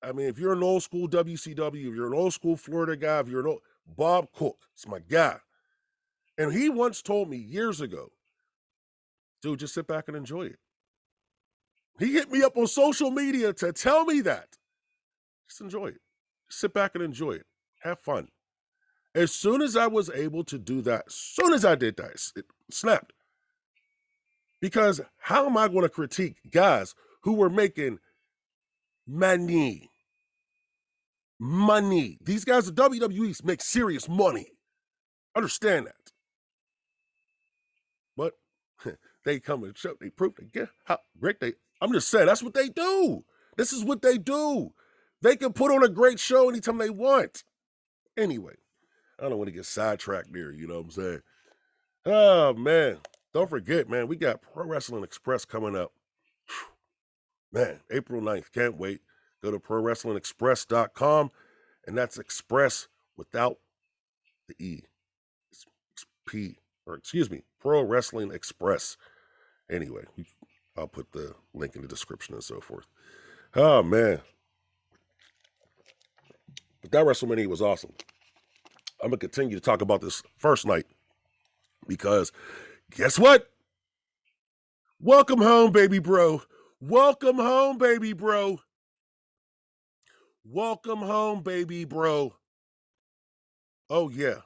I 0.03 0.13
mean, 0.13 0.27
if 0.27 0.39
you're 0.39 0.53
an 0.53 0.63
old 0.63 0.83
school 0.83 1.09
WCW, 1.09 1.89
if 1.89 1.95
you're 1.95 2.07
an 2.07 2.19
old 2.19 2.33
school 2.33 2.57
Florida 2.57 2.97
guy, 2.97 3.21
if 3.21 3.29
you're 3.29 3.41
an 3.41 3.47
old 3.47 3.63
Bob 3.87 4.29
Cook, 4.33 4.59
it's 4.75 4.87
my 4.87 4.99
guy. 4.99 5.39
And 6.39 6.53
he 6.53 6.69
once 6.69 7.03
told 7.03 7.31
me 7.31 7.37
years 7.37 7.81
ago, 7.81 8.11
dude, 9.43 9.61
just 9.61 9.75
sit 9.75 9.87
back 9.87 10.09
and 10.09 10.17
enjoy 10.17 10.43
it. 10.43 10.59
He 11.99 12.13
hit 12.13 12.31
me 12.31 12.43
up 12.43 12.57
on 12.57 12.67
social 12.67 13.11
media 13.11 13.53
to 13.55 13.73
tell 13.73 14.05
me 14.05 14.21
that. 14.21 14.59
Just 15.49 15.63
enjoy 15.63 15.87
it. 15.87 16.01
Sit 16.51 16.75
back 16.75 16.95
and 16.95 17.03
enjoy 17.03 17.33
it. 17.33 17.47
Have 17.81 17.99
fun. 17.99 18.29
As 19.15 19.33
soon 19.33 19.63
as 19.63 19.77
I 19.77 19.87
was 19.87 20.11
able 20.11 20.45
to 20.45 20.59
do 20.59 20.83
that, 20.83 21.05
as 21.07 21.15
soon 21.15 21.55
as 21.55 21.65
I 21.65 21.75
did 21.75 21.97
that, 21.97 22.11
it 22.37 22.45
snapped. 22.71 23.15
Because 24.61 25.01
how 25.19 25.47
am 25.47 25.57
I 25.57 25.69
going 25.69 25.83
to 25.83 25.89
critique 25.89 26.37
guys 26.51 26.95
who 27.23 27.33
were 27.33 27.51
making 27.51 27.99
money? 29.07 29.91
Money. 31.39 32.19
These 32.23 32.45
guys 32.45 32.69
at 32.69 32.75
WWE 32.75 33.45
make 33.45 33.61
serious 33.61 34.09
money. 34.09 34.53
Understand 35.35 35.87
that. 35.87 36.13
But 38.17 38.35
they 39.25 39.41
come 39.41 39.65
and 39.65 39.77
show, 39.77 39.95
they 40.01 40.11
prove 40.11 40.35
they 40.37 40.47
get 40.47 40.69
how 40.85 40.99
great 41.21 41.41
they. 41.41 41.55
I'm 41.81 41.93
just 41.93 42.09
saying 42.09 42.27
that's 42.27 42.43
what 42.43 42.55
they 42.55 42.69
do. 42.69 43.25
This 43.57 43.73
is 43.73 43.85
what 43.85 44.03
they 44.03 44.19
do. 44.19 44.73
They 45.23 45.37
can 45.37 45.53
put 45.53 45.71
on 45.71 45.83
a 45.83 45.89
great 45.89 46.19
show 46.19 46.49
anytime 46.49 46.79
they 46.79 46.91
want. 46.91 47.45
Anyway, 48.17 48.55
I 49.21 49.29
don't 49.29 49.39
want 49.39 49.49
to 49.49 49.55
get 49.55 49.67
sidetracked 49.67 50.33
there. 50.33 50.53
You 50.53 50.67
know 50.67 50.77
what 50.77 50.85
I'm 50.85 50.91
saying? 50.91 51.23
Oh 52.07 52.55
man, 52.55 52.99
don't 53.35 53.51
forget, 53.51 53.89
man, 53.91 54.09
we 54.09 54.17
got 54.17 54.41
Pro 54.41 54.65
Wrestling 54.65 55.05
Express 55.05 55.45
coming 55.45 55.77
up. 55.77 55.93
Man, 57.53 57.81
April 57.91 58.21
9th. 58.21 58.53
Can't 58.53 58.77
wait. 58.77 59.01
Go 59.43 59.51
to 59.51 59.59
ProWrestlingExpress.com, 59.59 61.31
and 61.87 61.99
that's 61.99 62.19
Express 62.19 62.89
without 63.17 63.59
the 64.49 64.55
E. 64.59 64.83
It's 65.51 65.67
P, 66.27 66.59
or 66.87 66.95
excuse 66.95 67.31
me, 67.31 67.43
Pro 67.61 67.83
Wrestling 67.83 68.33
Express. 68.33 68.97
Anyway, 69.71 70.05
I'll 70.77 70.89
put 70.89 71.13
the 71.13 71.35
link 71.55 71.77
in 71.77 71.83
the 71.83 71.89
description 71.89 72.35
and 72.35 72.45
so 72.45 72.61
forth. 72.61 72.87
Oh, 73.55 73.83
man. 73.83 74.21
But 76.83 76.91
that 76.93 77.05
WrestleMania 77.05 77.47
was 77.47 77.63
awesome. 77.63 77.93
I'm 79.03 79.11
going 79.11 79.19
to 79.19 79.29
continue 79.29 79.57
to 79.57 79.61
talk 79.61 79.83
about 79.83 80.01
this 80.01 80.23
first 80.39 80.67
night 80.67 80.87
because 81.87 82.33
guess 82.91 83.19
what? 83.19 83.51
Welcome 85.01 85.41
home, 85.41 85.73
baby 85.73 85.99
bro. 85.99 86.43
Welcome 86.81 87.37
home, 87.37 87.79
baby 87.79 88.13
bro. 88.13 88.61
Welcome 90.45 90.99
home, 90.99 91.43
baby 91.43 91.87
bro. 91.87 92.35
Oh, 93.89 94.11
yeah. 94.11 94.41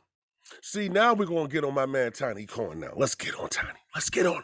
See, 0.62 0.88
now 0.88 1.12
we're 1.14 1.26
going 1.26 1.48
to 1.48 1.52
get 1.52 1.64
on 1.64 1.74
my 1.74 1.86
man 1.86 2.12
Tiny 2.12 2.46
Khan 2.46 2.78
now. 2.78 2.92
Let's 2.94 3.16
get 3.16 3.34
on 3.34 3.48
Tiny. 3.48 3.80
Let's 3.96 4.10
get 4.10 4.26
on 4.26 4.36
him. 4.36 4.42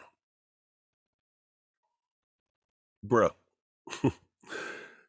Bro. 3.03 3.29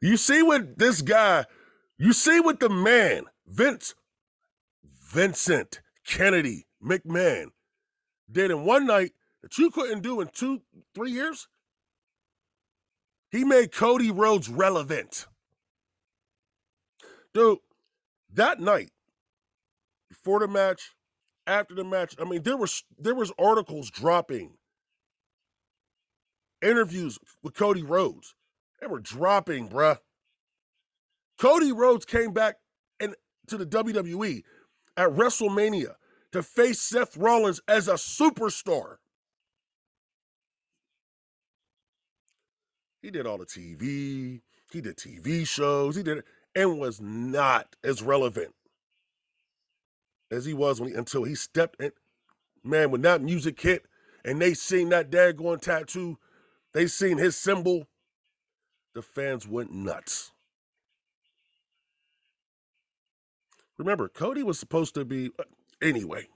you 0.01 0.17
see 0.17 0.43
what 0.43 0.79
this 0.79 1.03
guy, 1.03 1.47
you 1.99 2.13
see 2.13 2.39
what 2.39 2.61
the 2.61 2.69
man, 2.69 3.25
Vince, 3.45 3.97
Vincent 4.85 5.81
Kennedy 6.07 6.67
McMahon, 6.81 7.47
did 8.31 8.53
in 8.53 8.65
one 8.65 8.87
night 8.87 9.15
that 9.43 9.59
you 9.59 9.71
couldn't 9.71 10.03
do 10.03 10.21
in 10.21 10.29
two, 10.33 10.63
three 10.95 11.11
years? 11.11 11.49
He 13.31 13.45
made 13.45 13.73
Cody 13.73 14.11
Rhodes 14.11 14.49
relevant. 14.49 15.27
Dude, 17.35 17.59
that 18.33 18.61
night, 18.61 18.91
before 20.09 20.41
the 20.41 20.49
match, 20.49 20.95
after 21.47 21.75
the 21.75 21.85
match, 21.85 22.15
I 22.21 22.25
mean, 22.25 22.43
there 22.43 22.57
was 22.57 22.85
there 22.99 23.15
was 23.15 23.33
articles 23.39 23.91
dropping, 23.91 24.55
interviews 26.63 27.19
with 27.43 27.55
Cody 27.55 27.83
Rhodes. 27.83 28.35
They 28.81 28.87
were 28.87 29.01
dropping, 29.01 29.69
bruh. 29.69 29.99
Cody 31.39 31.73
Rhodes 31.73 32.05
came 32.05 32.33
back 32.33 32.57
and 32.99 33.15
to 33.47 33.57
the 33.57 33.67
WWE 33.67 34.43
at 34.97 35.11
WrestleMania 35.11 35.95
to 36.33 36.43
face 36.43 36.81
Seth 36.81 37.17
Rollins 37.17 37.61
as 37.69 37.89
a 37.89 37.95
superstar. 37.95 38.97
He 43.01 43.11
did 43.11 43.27
all 43.27 43.39
the 43.39 43.47
TV, 43.47 44.41
he 44.73 44.81
did 44.81 44.97
TV 44.97 45.47
shows, 45.47 45.97
he 45.97 46.03
did 46.03 46.25
and 46.55 46.79
was 46.79 47.01
not 47.01 47.77
as 47.85 48.03
relevant 48.03 48.55
as 50.31 50.45
he 50.45 50.55
was 50.55 50.81
when 50.81 50.91
he, 50.91 50.97
until 50.97 51.25
he 51.25 51.35
stepped 51.35 51.81
in. 51.81 51.93
Man, 52.65 52.91
when 52.91 53.03
that 53.03 53.23
music 53.23 53.61
hit 53.61 53.87
and 54.25 54.43
they 54.43 54.55
seen 54.55 54.89
that 54.89 55.11
daggone 55.11 55.61
tattoo, 55.61 56.19
they 56.75 56.87
seen 56.87 57.19
his 57.19 57.37
symbol, 57.37 57.87
the 58.95 59.03
fans 59.03 59.47
went 59.47 59.73
nuts. 59.73 60.33
Remember, 63.79 64.09
Cody 64.09 64.43
was 64.43 64.59
supposed 64.59 64.95
to 64.95 65.05
be 65.05 65.31
uh, 65.39 65.45
anyway. 65.81 66.27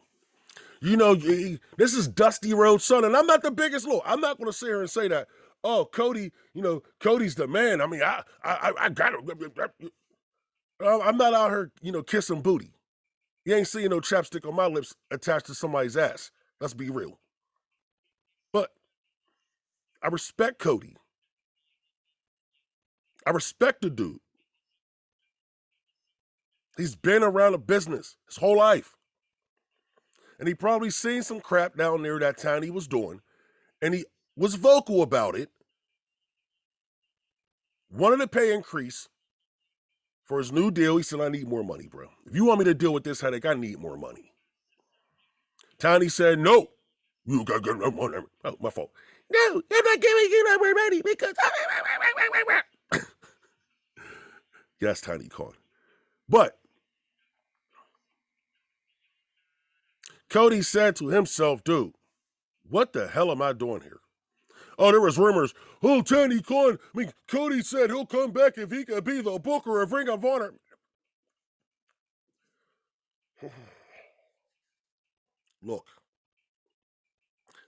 You 0.81 0.97
know, 0.97 1.14
this 1.14 1.95
is 1.95 2.09
Dusty 2.09 2.54
Rhodes' 2.54 2.85
son, 2.85 3.04
and 3.04 3.16
I'm 3.16 3.26
not 3.26 3.42
the 3.42 3.52
biggest 3.52 3.87
look. 3.87 4.02
I'm 4.04 4.21
not 4.21 4.38
going 4.38 4.50
to 4.50 4.57
sit 4.57 4.66
here 4.66 4.81
and 4.81 4.90
say 4.90 5.09
that. 5.09 5.28
Oh, 5.64 5.85
Cody, 5.85 6.33
you 6.54 6.62
know, 6.62 6.83
Cody's 7.00 7.35
the 7.37 7.47
man. 7.47 7.81
I 7.81 7.87
mean, 7.87 8.02
I, 8.02 8.23
I, 8.42 8.73
I 8.78 8.88
got 8.90 9.11
to. 9.11 9.90
Um, 10.85 11.00
I'm 11.04 11.16
not 11.16 11.35
out 11.35 11.50
here, 11.50 11.71
you 11.81 11.92
know, 11.92 12.02
kissing 12.02 12.42
booty. 12.42 12.73
You 13.45 13.54
ain't 13.54 13.69
seeing 13.69 13.90
no 13.90 14.00
chapstick 14.00 14.49
on 14.49 14.54
my 14.57 14.66
lips 14.66 14.95
attached 15.11 15.47
to 15.47 15.54
somebody's 15.54 15.97
ass. 15.97 16.31
Let's 16.61 16.75
be 16.75 16.90
real. 16.90 17.19
But 18.52 18.71
I 20.02 20.09
respect 20.09 20.59
Cody. 20.59 20.97
I 23.26 23.31
respect 23.31 23.83
the 23.83 23.90
dude. 23.90 24.19
He's 26.76 26.97
been 26.97 27.23
around 27.23 27.52
the 27.52 27.59
business 27.59 28.16
his 28.26 28.37
whole 28.37 28.57
life. 28.57 28.97
And 30.38 30.49
he 30.49 30.54
probably 30.54 30.90
seen 30.90 31.23
some 31.23 31.40
crap 31.40 31.76
down 31.76 32.02
there 32.02 32.19
that 32.19 32.38
time 32.38 32.62
he 32.62 32.71
was 32.71 32.88
doing. 32.88 33.21
And 33.81 33.95
he 33.95 34.04
was 34.36 34.54
vocal 34.54 35.02
about 35.02 35.34
it. 35.36 35.50
Wanted 37.90 38.20
a 38.22 38.26
pay 38.26 38.54
increase 38.54 39.08
for 40.24 40.38
his 40.38 40.52
new 40.52 40.70
deal. 40.70 40.96
He 40.96 41.02
said, 41.02 41.20
I 41.20 41.28
need 41.28 41.48
more 41.48 41.62
money, 41.62 41.86
bro. 41.86 42.08
If 42.26 42.34
you 42.34 42.44
want 42.46 42.60
me 42.60 42.64
to 42.66 42.74
deal 42.74 42.92
with 42.92 43.04
this 43.04 43.20
headache, 43.20 43.44
I 43.44 43.54
need 43.54 43.78
more 43.78 43.96
money. 43.96 44.32
Tiny 45.78 46.08
said, 46.08 46.38
No. 46.38 46.68
You 47.24 47.44
got 47.44 47.62
to 47.62 47.74
get 47.74 47.78
more 47.78 48.08
money. 48.08 48.24
Oh, 48.44 48.56
my 48.60 48.70
fault. 48.70 48.90
No, 49.30 49.62
I'm 49.72 49.84
not 49.84 50.00
giving 50.00 50.30
you 50.30 50.44
no 50.44 50.58
more 50.58 50.74
money 50.74 51.02
because. 51.02 51.34
yes, 54.80 55.00
Tiny 55.00 55.28
Khan. 55.28 55.52
But 56.28 56.58
Cody 60.28 60.62
said 60.62 60.96
to 60.96 61.08
himself, 61.08 61.62
dude, 61.62 61.92
what 62.68 62.92
the 62.92 63.06
hell 63.08 63.30
am 63.30 63.42
I 63.42 63.52
doing 63.52 63.82
here? 63.82 64.00
Oh, 64.78 64.90
there 64.90 65.00
was 65.00 65.18
rumors. 65.18 65.54
Oh, 65.82 66.02
Tony 66.02 66.40
Khan. 66.40 66.78
I 66.94 66.98
mean, 66.98 67.12
Cody 67.28 67.62
said 67.62 67.90
he'll 67.90 68.06
come 68.06 68.32
back 68.32 68.56
if 68.56 68.70
he 68.70 68.84
could 68.84 69.04
be 69.04 69.20
the 69.20 69.38
booker 69.38 69.82
of 69.82 69.92
Ring 69.92 70.08
of 70.08 70.24
Honor. 70.24 70.54
Look, 75.62 75.86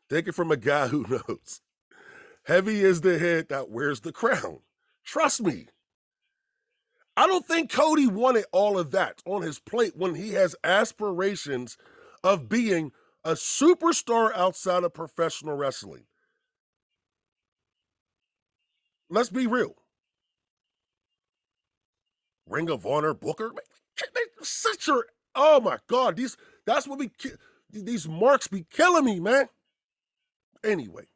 take 0.09 0.27
it 0.29 0.33
from 0.33 0.51
a 0.51 0.57
guy 0.57 0.89
who 0.89 1.07
knows. 1.29 1.61
Heavy 2.45 2.81
is 2.83 3.01
the 3.01 3.19
head 3.19 3.49
that 3.49 3.71
wears 3.71 4.01
the 4.01 4.13
crown. 4.13 4.61
Trust 5.05 5.43
me. 5.43 5.69
I 7.17 7.27
don't 7.27 7.47
think 7.47 7.71
Cody 7.71 8.09
wanted 8.09 8.47
all 8.53 8.79
of 8.79 8.91
that 8.91 9.23
on 9.25 9.43
his 9.43 9.61
plate 9.61 9.93
when 9.97 10.15
he 10.17 10.31
has 10.31 10.57
aspirations 10.65 11.79
of 12.25 12.49
being 12.49 12.91
a 13.25 13.33
superstar 13.33 14.35
outside 14.37 14.83
of 14.83 14.93
professional 14.95 15.57
wrestling. 15.57 16.05
Let's 19.11 19.31
be 19.31 19.47
real. 19.47 19.75
Ring 22.47 22.69
of 22.71 22.87
Honor 22.87 23.15
Booker, 23.15 23.53
such 24.43 24.89
a 24.89 25.03
oh 25.35 25.61
my 25.61 25.79
god, 25.89 26.17
these 26.17 26.37
that's 26.67 26.87
what 26.87 26.99
we 26.99 27.11
these 27.71 28.09
marks 28.09 28.49
be 28.49 28.67
killing 28.71 29.05
me, 29.05 29.21
man. 29.21 29.49
Anyway, 30.63 31.07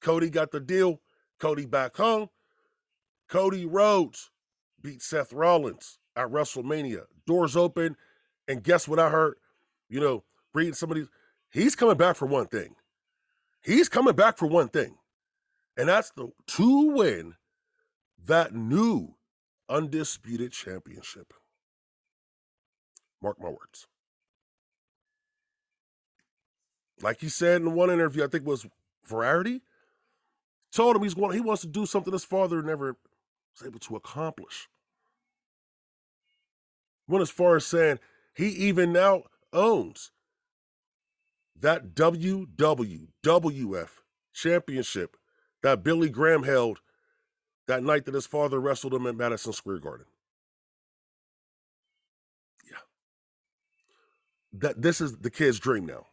Cody 0.00 0.30
got 0.30 0.50
the 0.50 0.60
deal. 0.60 1.00
Cody 1.38 1.66
back 1.66 1.96
home. 1.96 2.28
Cody 3.28 3.64
Rhodes 3.64 4.30
beat 4.82 5.02
Seth 5.02 5.32
Rollins 5.32 5.98
at 6.16 6.28
WrestleMania. 6.28 7.04
Doors 7.26 7.56
open. 7.56 7.96
And 8.46 8.62
guess 8.62 8.88
what 8.88 8.98
I 8.98 9.10
heard? 9.10 9.34
You 9.88 10.00
know, 10.00 10.24
reading 10.54 10.74
some 10.74 10.90
of 10.90 10.96
these, 10.96 11.08
he's 11.50 11.76
coming 11.76 11.96
back 11.96 12.16
for 12.16 12.26
one 12.26 12.46
thing. 12.46 12.74
He's 13.62 13.88
coming 13.88 14.14
back 14.14 14.38
for 14.38 14.46
one 14.46 14.68
thing. 14.68 14.97
And 15.78 15.88
that's 15.88 16.10
the 16.10 16.28
to 16.48 16.92
win 16.92 17.36
that 18.26 18.52
new 18.52 19.14
undisputed 19.68 20.50
championship. 20.52 21.32
Mark 23.22 23.40
my 23.40 23.48
words. 23.48 23.86
Like 27.00 27.20
he 27.20 27.28
said 27.28 27.62
in 27.62 27.74
one 27.74 27.90
interview, 27.90 28.24
I 28.24 28.26
think 28.26 28.44
was 28.44 28.66
Variety, 29.06 29.62
told 30.72 30.96
him 30.96 31.02
he's 31.02 31.14
going, 31.14 31.32
he 31.32 31.40
wants 31.40 31.62
to 31.62 31.68
do 31.68 31.86
something 31.86 32.12
his 32.12 32.24
father 32.24 32.60
never 32.60 32.96
was 33.58 33.66
able 33.66 33.78
to 33.78 33.96
accomplish. 33.96 34.68
Went 37.06 37.22
as 37.22 37.30
far 37.30 37.56
as 37.56 37.64
saying 37.64 38.00
he 38.34 38.48
even 38.48 38.92
now 38.92 39.22
owns 39.52 40.10
that 41.58 41.94
WWWF 41.94 43.88
championship 44.34 45.16
that 45.62 45.82
Billy 45.82 46.08
Graham 46.08 46.42
held 46.42 46.80
that 47.66 47.82
night 47.82 48.04
that 48.06 48.14
his 48.14 48.26
father 48.26 48.60
wrestled 48.60 48.94
him 48.94 49.06
at 49.06 49.16
Madison 49.16 49.52
Square 49.52 49.78
Garden. 49.78 50.06
Yeah. 52.70 52.78
That 54.52 54.82
this 54.82 55.00
is 55.00 55.16
the 55.18 55.30
kid's 55.30 55.58
dream 55.58 55.86
now. 55.86 56.06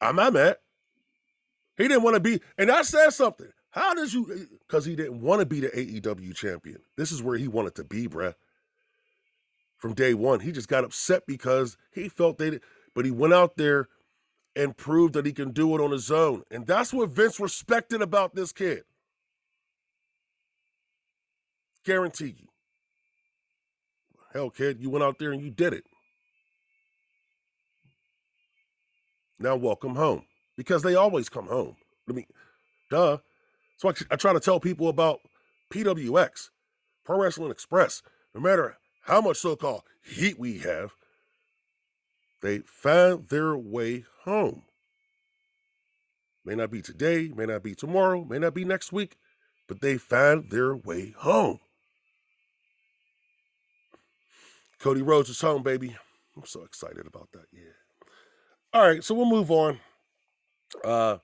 I'm 0.00 0.16
not 0.16 0.32
mad. 0.32 0.56
He 1.76 1.88
didn't 1.88 2.02
want 2.02 2.14
to 2.14 2.20
be, 2.20 2.40
and 2.58 2.70
I 2.70 2.82
said 2.82 3.10
something. 3.10 3.50
How 3.70 3.94
did 3.94 4.12
you? 4.12 4.48
Because 4.66 4.84
he 4.84 4.96
didn't 4.96 5.20
want 5.20 5.40
to 5.40 5.46
be 5.46 5.60
the 5.60 5.68
AEW 5.68 6.34
champion. 6.34 6.80
This 6.96 7.12
is 7.12 7.22
where 7.22 7.36
he 7.36 7.48
wanted 7.48 7.74
to 7.76 7.84
be, 7.84 8.08
bruh. 8.08 8.34
From 9.76 9.94
day 9.94 10.12
one, 10.12 10.40
he 10.40 10.52
just 10.52 10.68
got 10.68 10.84
upset 10.84 11.22
because 11.26 11.76
he 11.92 12.08
felt 12.08 12.38
they 12.38 12.50
did, 12.50 12.62
but 12.94 13.04
he 13.04 13.10
went 13.10 13.32
out 13.32 13.56
there 13.56 13.88
and 14.56 14.76
prove 14.76 15.12
that 15.12 15.26
he 15.26 15.32
can 15.32 15.52
do 15.52 15.74
it 15.74 15.80
on 15.80 15.90
his 15.90 16.10
own. 16.10 16.42
And 16.50 16.66
that's 16.66 16.92
what 16.92 17.10
Vince 17.10 17.38
respected 17.38 18.02
about 18.02 18.34
this 18.34 18.52
kid. 18.52 18.82
Guarantee 21.84 22.34
you. 22.38 22.48
Hell, 24.32 24.50
kid, 24.50 24.80
you 24.80 24.90
went 24.90 25.04
out 25.04 25.18
there 25.18 25.32
and 25.32 25.42
you 25.42 25.50
did 25.50 25.72
it. 25.72 25.84
Now 29.38 29.56
welcome 29.56 29.94
home. 29.94 30.24
Because 30.56 30.82
they 30.82 30.94
always 30.94 31.28
come 31.28 31.46
home. 31.46 31.76
I 32.08 32.12
mean, 32.12 32.26
duh. 32.90 33.18
So 33.78 33.88
I, 33.88 33.92
I 34.10 34.16
try 34.16 34.32
to 34.32 34.40
tell 34.40 34.60
people 34.60 34.88
about 34.88 35.20
PWX, 35.72 36.50
Pro 37.04 37.18
Wrestling 37.18 37.50
Express. 37.50 38.02
No 38.34 38.40
matter 38.40 38.76
how 39.04 39.20
much 39.20 39.38
so-called 39.38 39.82
heat 40.04 40.38
we 40.38 40.58
have, 40.58 40.92
they 42.42 42.60
found 42.60 43.28
their 43.28 43.56
way 43.56 44.04
home. 44.24 44.62
May 46.44 46.54
not 46.54 46.70
be 46.70 46.80
today, 46.80 47.30
may 47.34 47.46
not 47.46 47.62
be 47.62 47.74
tomorrow, 47.74 48.24
may 48.24 48.38
not 48.38 48.54
be 48.54 48.64
next 48.64 48.92
week, 48.92 49.16
but 49.68 49.80
they 49.80 49.98
found 49.98 50.50
their 50.50 50.74
way 50.74 51.14
home. 51.16 51.60
Cody 54.80 55.02
Rhodes 55.02 55.28
is 55.28 55.40
home, 55.40 55.62
baby. 55.62 55.96
I'm 56.36 56.46
so 56.46 56.64
excited 56.64 57.06
about 57.06 57.28
that. 57.32 57.44
Yeah. 57.52 57.60
All 58.72 58.86
right, 58.86 59.04
so 59.04 59.14
we'll 59.14 59.26
move 59.26 59.50
on. 59.50 59.78
Uh, 60.82 61.18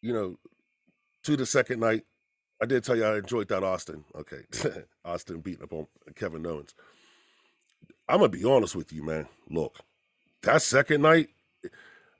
you 0.00 0.12
know, 0.12 0.36
to 1.24 1.36
the 1.36 1.46
second 1.46 1.80
night. 1.80 2.04
I 2.62 2.66
did 2.66 2.84
tell 2.84 2.96
you 2.96 3.04
I 3.04 3.18
enjoyed 3.18 3.48
that 3.48 3.64
Austin. 3.64 4.04
Okay. 4.14 4.42
Austin 5.04 5.40
beating 5.40 5.64
up 5.64 5.72
on 5.72 5.86
Kevin 6.14 6.46
Owens. 6.46 6.74
I'm 8.08 8.18
gonna 8.18 8.28
be 8.28 8.44
honest 8.44 8.76
with 8.76 8.92
you, 8.92 9.02
man. 9.02 9.26
Look, 9.50 9.80
that 10.44 10.62
second 10.62 11.02
night, 11.02 11.28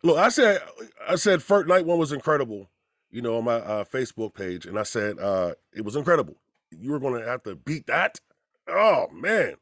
look, 0.03 0.19
I 0.19 0.29
said 0.29 0.63
I 1.09 1.17
said 1.17 1.43
first 1.43 1.69
night 1.69 1.87
one 1.87 1.99
was 1.99 2.13
incredible, 2.13 2.71
you 3.11 3.23
know, 3.23 3.39
on 3.39 3.45
my 3.45 3.55
uh, 3.55 3.85
Facebook 3.85 4.35
page, 4.35 4.67
and 4.67 4.79
I 4.79 4.83
said 4.83 5.19
uh, 5.19 5.55
it 5.73 5.85
was 5.85 5.97
incredible. 5.97 6.37
You 6.71 6.93
were 6.93 7.01
gonna 7.01 7.25
have 7.25 7.43
to 7.45 7.55
beat 7.55 7.87
that. 7.87 8.21
Oh 8.69 9.07
man, 9.13 9.55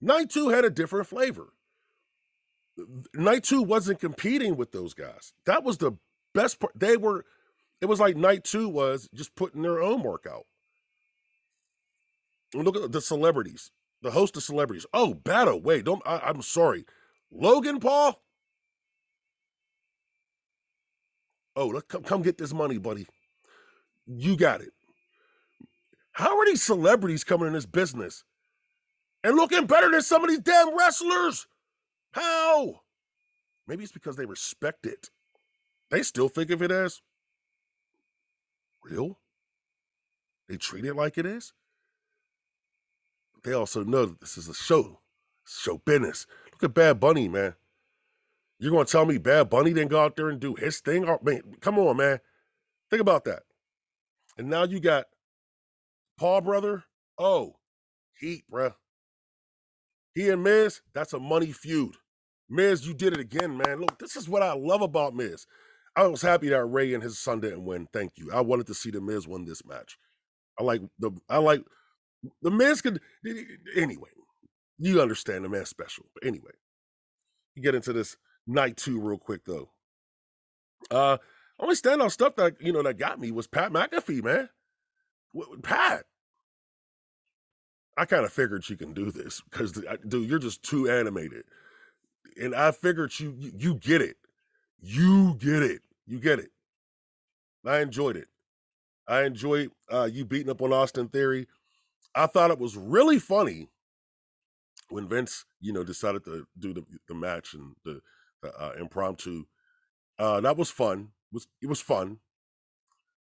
night 0.00 0.30
two 0.30 0.48
had 0.48 0.64
a 0.64 0.70
different 0.70 1.06
flavor. 1.06 1.52
Night 3.14 3.42
two 3.42 3.62
wasn't 3.62 4.00
competing 4.00 4.56
with 4.56 4.72
those 4.72 4.94
guys. 4.94 5.32
That 5.46 5.64
was 5.64 5.78
the 5.78 5.92
best 6.34 6.60
part. 6.60 6.72
They 6.74 6.96
were. 6.96 7.24
It 7.80 7.86
was 7.86 8.00
like 8.00 8.16
night 8.16 8.44
two 8.44 8.68
was 8.68 9.08
just 9.14 9.34
putting 9.34 9.62
their 9.62 9.80
own 9.80 10.02
work 10.02 10.26
out. 10.30 10.46
Look 12.54 12.76
at 12.76 12.92
the 12.92 13.00
celebrities, 13.00 13.70
the 14.02 14.12
host 14.12 14.36
of 14.36 14.42
celebrities. 14.42 14.86
Oh, 14.92 15.14
Battle. 15.14 15.54
away. 15.54 15.82
Don't. 15.82 16.02
I, 16.06 16.18
I'm 16.24 16.42
sorry. 16.42 16.84
Logan 17.30 17.80
Paul? 17.80 18.20
Oh, 21.56 21.68
let 21.68 21.88
come, 21.88 22.02
come 22.02 22.22
get 22.22 22.38
this 22.38 22.54
money, 22.54 22.78
buddy. 22.78 23.06
You 24.06 24.36
got 24.36 24.60
it. 24.60 24.72
How 26.12 26.38
are 26.38 26.46
these 26.46 26.62
celebrities 26.62 27.24
coming 27.24 27.48
in 27.48 27.52
this 27.52 27.66
business 27.66 28.24
and 29.22 29.36
looking 29.36 29.66
better 29.66 29.90
than 29.90 30.02
some 30.02 30.22
of 30.24 30.30
these 30.30 30.40
damn 30.40 30.76
wrestlers? 30.76 31.46
How? 32.12 32.80
Maybe 33.66 33.82
it's 33.82 33.92
because 33.92 34.16
they 34.16 34.24
respect 34.24 34.86
it. 34.86 35.10
They 35.90 36.02
still 36.02 36.28
think 36.28 36.50
of 36.50 36.62
it 36.62 36.70
as 36.70 37.02
real. 38.82 39.18
They 40.48 40.56
treat 40.56 40.84
it 40.84 40.94
like 40.94 41.18
it 41.18 41.26
is. 41.26 41.52
They 43.44 43.52
also 43.52 43.84
know 43.84 44.06
that 44.06 44.20
this 44.20 44.38
is 44.38 44.48
a 44.48 44.54
show, 44.54 45.00
show 45.46 45.78
business. 45.78 46.26
Look 46.60 46.70
at 46.70 46.74
Bad 46.74 46.98
Bunny, 46.98 47.28
man. 47.28 47.54
You're 48.58 48.72
gonna 48.72 48.84
tell 48.84 49.06
me 49.06 49.18
Bad 49.18 49.48
Bunny 49.48 49.72
didn't 49.72 49.90
go 49.90 50.02
out 50.02 50.16
there 50.16 50.28
and 50.28 50.40
do 50.40 50.56
his 50.56 50.80
thing? 50.80 51.08
Oh, 51.08 51.20
man, 51.22 51.42
come 51.60 51.78
on, 51.78 51.96
man. 51.96 52.18
Think 52.90 53.00
about 53.00 53.24
that. 53.26 53.44
And 54.36 54.50
now 54.50 54.64
you 54.64 54.80
got 54.80 55.06
Paul 56.18 56.40
brother. 56.40 56.82
Oh, 57.16 57.54
heat, 58.18 58.42
bruh. 58.50 58.74
He 60.14 60.28
and 60.30 60.42
Miz, 60.42 60.80
that's 60.92 61.12
a 61.12 61.20
money 61.20 61.52
feud. 61.52 61.94
Miz, 62.50 62.84
you 62.84 62.92
did 62.92 63.12
it 63.12 63.20
again, 63.20 63.56
man. 63.56 63.80
Look, 63.80 64.00
this 64.00 64.16
is 64.16 64.28
what 64.28 64.42
I 64.42 64.52
love 64.54 64.82
about 64.82 65.14
Miz. 65.14 65.46
I 65.94 66.08
was 66.08 66.22
happy 66.22 66.48
that 66.48 66.64
Rey 66.64 66.92
and 66.92 67.04
his 67.04 67.20
son 67.20 67.38
didn't 67.38 67.64
win. 67.64 67.86
Thank 67.92 68.14
you. 68.16 68.32
I 68.32 68.40
wanted 68.40 68.66
to 68.66 68.74
see 68.74 68.90
the 68.90 69.00
Miz 69.00 69.28
win 69.28 69.44
this 69.44 69.64
match. 69.64 69.96
I 70.58 70.64
like 70.64 70.82
the 70.98 71.12
I 71.28 71.38
like 71.38 71.62
the 72.42 72.50
Miz 72.50 72.80
could 72.80 73.00
anyway 73.76 74.08
you 74.78 75.00
understand 75.00 75.44
the 75.44 75.48
man 75.48 75.66
special. 75.66 76.06
But 76.14 76.26
anyway, 76.26 76.52
you 77.54 77.62
get 77.62 77.74
into 77.74 77.92
this 77.92 78.16
night 78.46 78.76
two 78.76 79.00
real 79.00 79.18
quick 79.18 79.44
though. 79.44 79.70
Uh 80.90 81.18
only 81.60 81.74
standout 81.74 82.12
stuff 82.12 82.36
that 82.36 82.60
you 82.60 82.72
know 82.72 82.82
that 82.82 82.98
got 82.98 83.20
me 83.20 83.30
was 83.30 83.46
Pat 83.46 83.72
McAfee, 83.72 84.22
man. 84.22 84.48
Pat. 85.62 86.04
I 87.96 88.04
kind 88.04 88.24
of 88.24 88.32
figured 88.32 88.64
she 88.64 88.76
can 88.76 88.94
do 88.94 89.10
this 89.10 89.42
because 89.50 89.72
dude, 90.06 90.28
you're 90.28 90.38
just 90.38 90.62
too 90.62 90.88
animated. 90.88 91.44
And 92.40 92.54
I 92.54 92.70
figured 92.70 93.18
you, 93.18 93.34
you 93.36 93.52
you 93.58 93.74
get 93.74 94.00
it. 94.00 94.16
You 94.80 95.34
get 95.34 95.62
it. 95.64 95.82
You 96.06 96.20
get 96.20 96.38
it. 96.38 96.50
I 97.66 97.80
enjoyed 97.80 98.16
it. 98.16 98.28
I 99.08 99.24
enjoyed 99.24 99.70
uh, 99.90 100.08
you 100.10 100.24
beating 100.24 100.50
up 100.50 100.62
on 100.62 100.72
Austin 100.72 101.08
Theory. 101.08 101.48
I 102.14 102.26
thought 102.26 102.50
it 102.50 102.58
was 102.58 102.76
really 102.76 103.18
funny 103.18 103.68
when 104.90 105.06
Vince, 105.08 105.44
you 105.60 105.72
know, 105.72 105.84
decided 105.84 106.24
to 106.24 106.46
do 106.58 106.72
the, 106.72 106.84
the 107.08 107.14
match 107.14 107.54
and 107.54 107.74
the, 107.84 108.00
uh, 108.58 108.72
impromptu, 108.78 109.44
uh, 110.18 110.40
that 110.40 110.56
was 110.56 110.70
fun. 110.70 111.10
It 111.30 111.34
was 111.34 111.48
it 111.62 111.68
was 111.68 111.80
fun. 111.80 112.18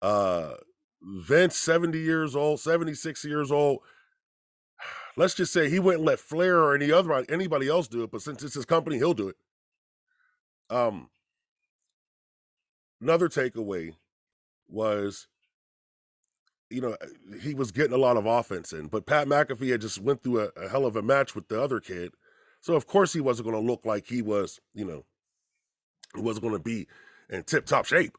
Uh, 0.01 0.55
Vince, 1.03 1.57
seventy 1.57 2.01
years 2.01 2.35
old, 2.35 2.61
seventy 2.61 2.95
six 2.95 3.25
years 3.25 3.51
old. 3.51 3.81
Let's 5.17 5.35
just 5.35 5.53
say 5.53 5.69
he 5.69 5.79
wouldn't 5.79 6.05
let 6.05 6.19
Flair 6.19 6.59
or 6.59 6.75
any 6.75 6.91
other 6.91 7.13
anybody 7.29 7.69
else 7.69 7.89
do 7.89 8.03
it, 8.03 8.11
but 8.11 8.23
since 8.23 8.43
it's 8.43 8.55
his 8.55 8.65
company, 8.65 8.97
he'll 8.97 9.15
do 9.15 9.29
it. 9.29 9.37
Um, 10.71 11.11
another 13.01 13.29
takeaway 13.29 13.95
was 14.69 15.29
you 16.73 16.81
know, 16.81 16.97
he 17.41 17.55
was 17.55 17.71
getting 17.71 17.93
a 17.93 17.99
lot 17.99 18.17
of 18.17 18.27
offense 18.27 18.73
in, 18.73 18.87
but 18.87 19.07
Pat 19.07 19.27
McAfee 19.27 19.71
had 19.71 19.81
just 19.81 20.01
went 20.01 20.23
through 20.23 20.41
a, 20.41 20.49
a 20.57 20.69
hell 20.69 20.87
of 20.87 20.97
a 20.97 21.03
match 21.03 21.35
with 21.35 21.49
the 21.49 21.61
other 21.61 21.81
kid. 21.81 22.13
So 22.61 22.75
of 22.75 22.87
course 22.87 23.13
he 23.13 23.21
wasn't 23.21 23.49
going 23.49 23.61
to 23.61 23.71
look 23.71 23.85
like 23.85 24.07
he 24.07 24.23
was, 24.23 24.61
you 24.75 24.85
know, 24.85 25.05
he 26.15 26.23
wasn't 26.23 26.45
going 26.45 26.57
to 26.57 26.63
be 26.63 26.87
in 27.29 27.43
tip 27.45 27.67
top 27.67 27.85
shape. 27.85 28.17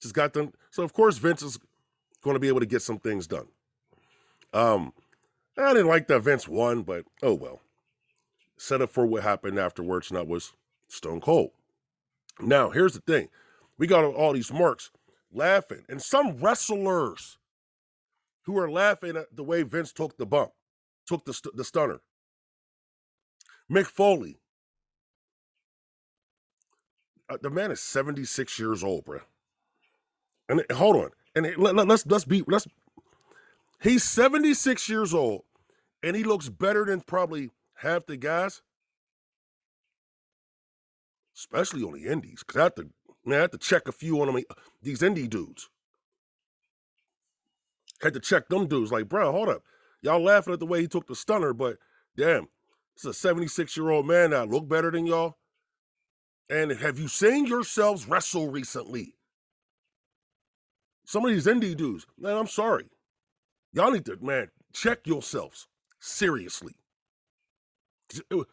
Just 0.00 0.14
got 0.14 0.34
them. 0.34 0.52
So 0.70 0.82
of 0.82 0.92
course 0.92 1.18
Vince 1.18 1.42
is 1.42 1.58
going 2.22 2.34
to 2.34 2.40
be 2.40 2.48
able 2.48 2.60
to 2.60 2.66
get 2.66 2.82
some 2.82 2.98
things 2.98 3.26
done. 3.26 3.46
Um, 4.52 4.92
I 5.56 5.72
didn't 5.72 5.88
like 5.88 6.08
that 6.08 6.20
Vince 6.20 6.46
won, 6.48 6.82
but 6.82 7.04
oh 7.22 7.34
well. 7.34 7.60
Set 8.56 8.82
up 8.82 8.90
for 8.90 9.04
what 9.04 9.22
happened 9.22 9.58
afterwards, 9.58 10.10
and 10.10 10.18
that 10.18 10.28
was 10.28 10.52
Stone 10.88 11.20
Cold. 11.20 11.50
Now, 12.40 12.70
here's 12.70 12.94
the 12.94 13.00
thing 13.00 13.28
we 13.78 13.86
got 13.86 14.04
all 14.04 14.32
these 14.32 14.52
marks 14.52 14.90
laughing, 15.34 15.84
and 15.88 16.00
some 16.00 16.36
wrestlers 16.38 17.38
who 18.42 18.58
are 18.58 18.70
laughing 18.70 19.16
at 19.16 19.34
the 19.34 19.44
way 19.44 19.62
Vince 19.62 19.92
took 19.92 20.16
the 20.16 20.26
bump, 20.26 20.52
took 21.06 21.24
the, 21.24 21.32
st- 21.32 21.56
the 21.56 21.64
stunner. 21.64 22.00
Mick 23.70 23.86
Foley. 23.86 24.38
Uh, 27.28 27.38
the 27.40 27.50
man 27.50 27.70
is 27.70 27.80
76 27.80 28.58
years 28.58 28.84
old, 28.84 29.04
bro. 29.04 29.20
And 30.48 30.60
it, 30.60 30.72
hold 30.72 30.96
on. 30.96 31.10
And 31.34 31.46
it, 31.46 31.58
let, 31.58 31.74
let's 31.74 32.06
let's 32.06 32.26
be 32.26 32.44
let's 32.46 32.66
he's 33.80 34.04
76 34.04 34.88
years 34.88 35.14
old 35.14 35.42
and 36.02 36.14
he 36.14 36.22
looks 36.22 36.50
better 36.50 36.84
than 36.84 37.00
probably 37.00 37.50
half 37.76 38.06
the 38.06 38.18
guys 38.18 38.60
especially 41.36 41.82
on 41.82 41.92
the 41.92 42.06
indies, 42.06 42.42
because 42.46 42.72
to, 42.76 42.88
man, 43.24 43.38
I 43.38 43.42
had 43.42 43.52
to 43.52 43.58
check 43.58 43.88
a 43.88 43.92
few 43.92 44.20
on 44.20 44.26
them, 44.26 44.36
uh, 44.36 44.54
these 44.82 45.00
indie 45.00 45.28
dudes. 45.28 45.68
Had 48.02 48.14
to 48.14 48.20
check 48.20 48.48
them 48.48 48.66
dudes. 48.66 48.92
Like, 48.92 49.08
bro, 49.08 49.32
hold 49.32 49.48
up, 49.48 49.62
y'all 50.02 50.22
laughing 50.22 50.52
at 50.52 50.60
the 50.60 50.66
way 50.66 50.80
he 50.80 50.88
took 50.88 51.06
the 51.06 51.14
stunner, 51.14 51.52
but 51.52 51.78
damn, 52.16 52.48
it's 52.94 53.04
a 53.04 53.14
76 53.14 53.76
year 53.76 53.90
old 53.90 54.06
man 54.06 54.30
that 54.30 54.48
look 54.48 54.68
better 54.68 54.90
than 54.90 55.06
y'all. 55.06 55.38
And 56.50 56.70
have 56.70 56.98
you 56.98 57.08
seen 57.08 57.46
yourselves 57.46 58.06
wrestle 58.06 58.50
recently? 58.50 59.14
Some 61.06 61.24
of 61.24 61.30
these 61.32 61.46
indie 61.46 61.76
dudes, 61.76 62.06
man, 62.18 62.36
I'm 62.36 62.46
sorry. 62.46 62.86
Y'all 63.72 63.90
need 63.90 64.04
to, 64.06 64.16
man, 64.20 64.50
check 64.72 65.06
yourselves 65.06 65.68
seriously. 66.00 66.74
Uh, 68.30 68.44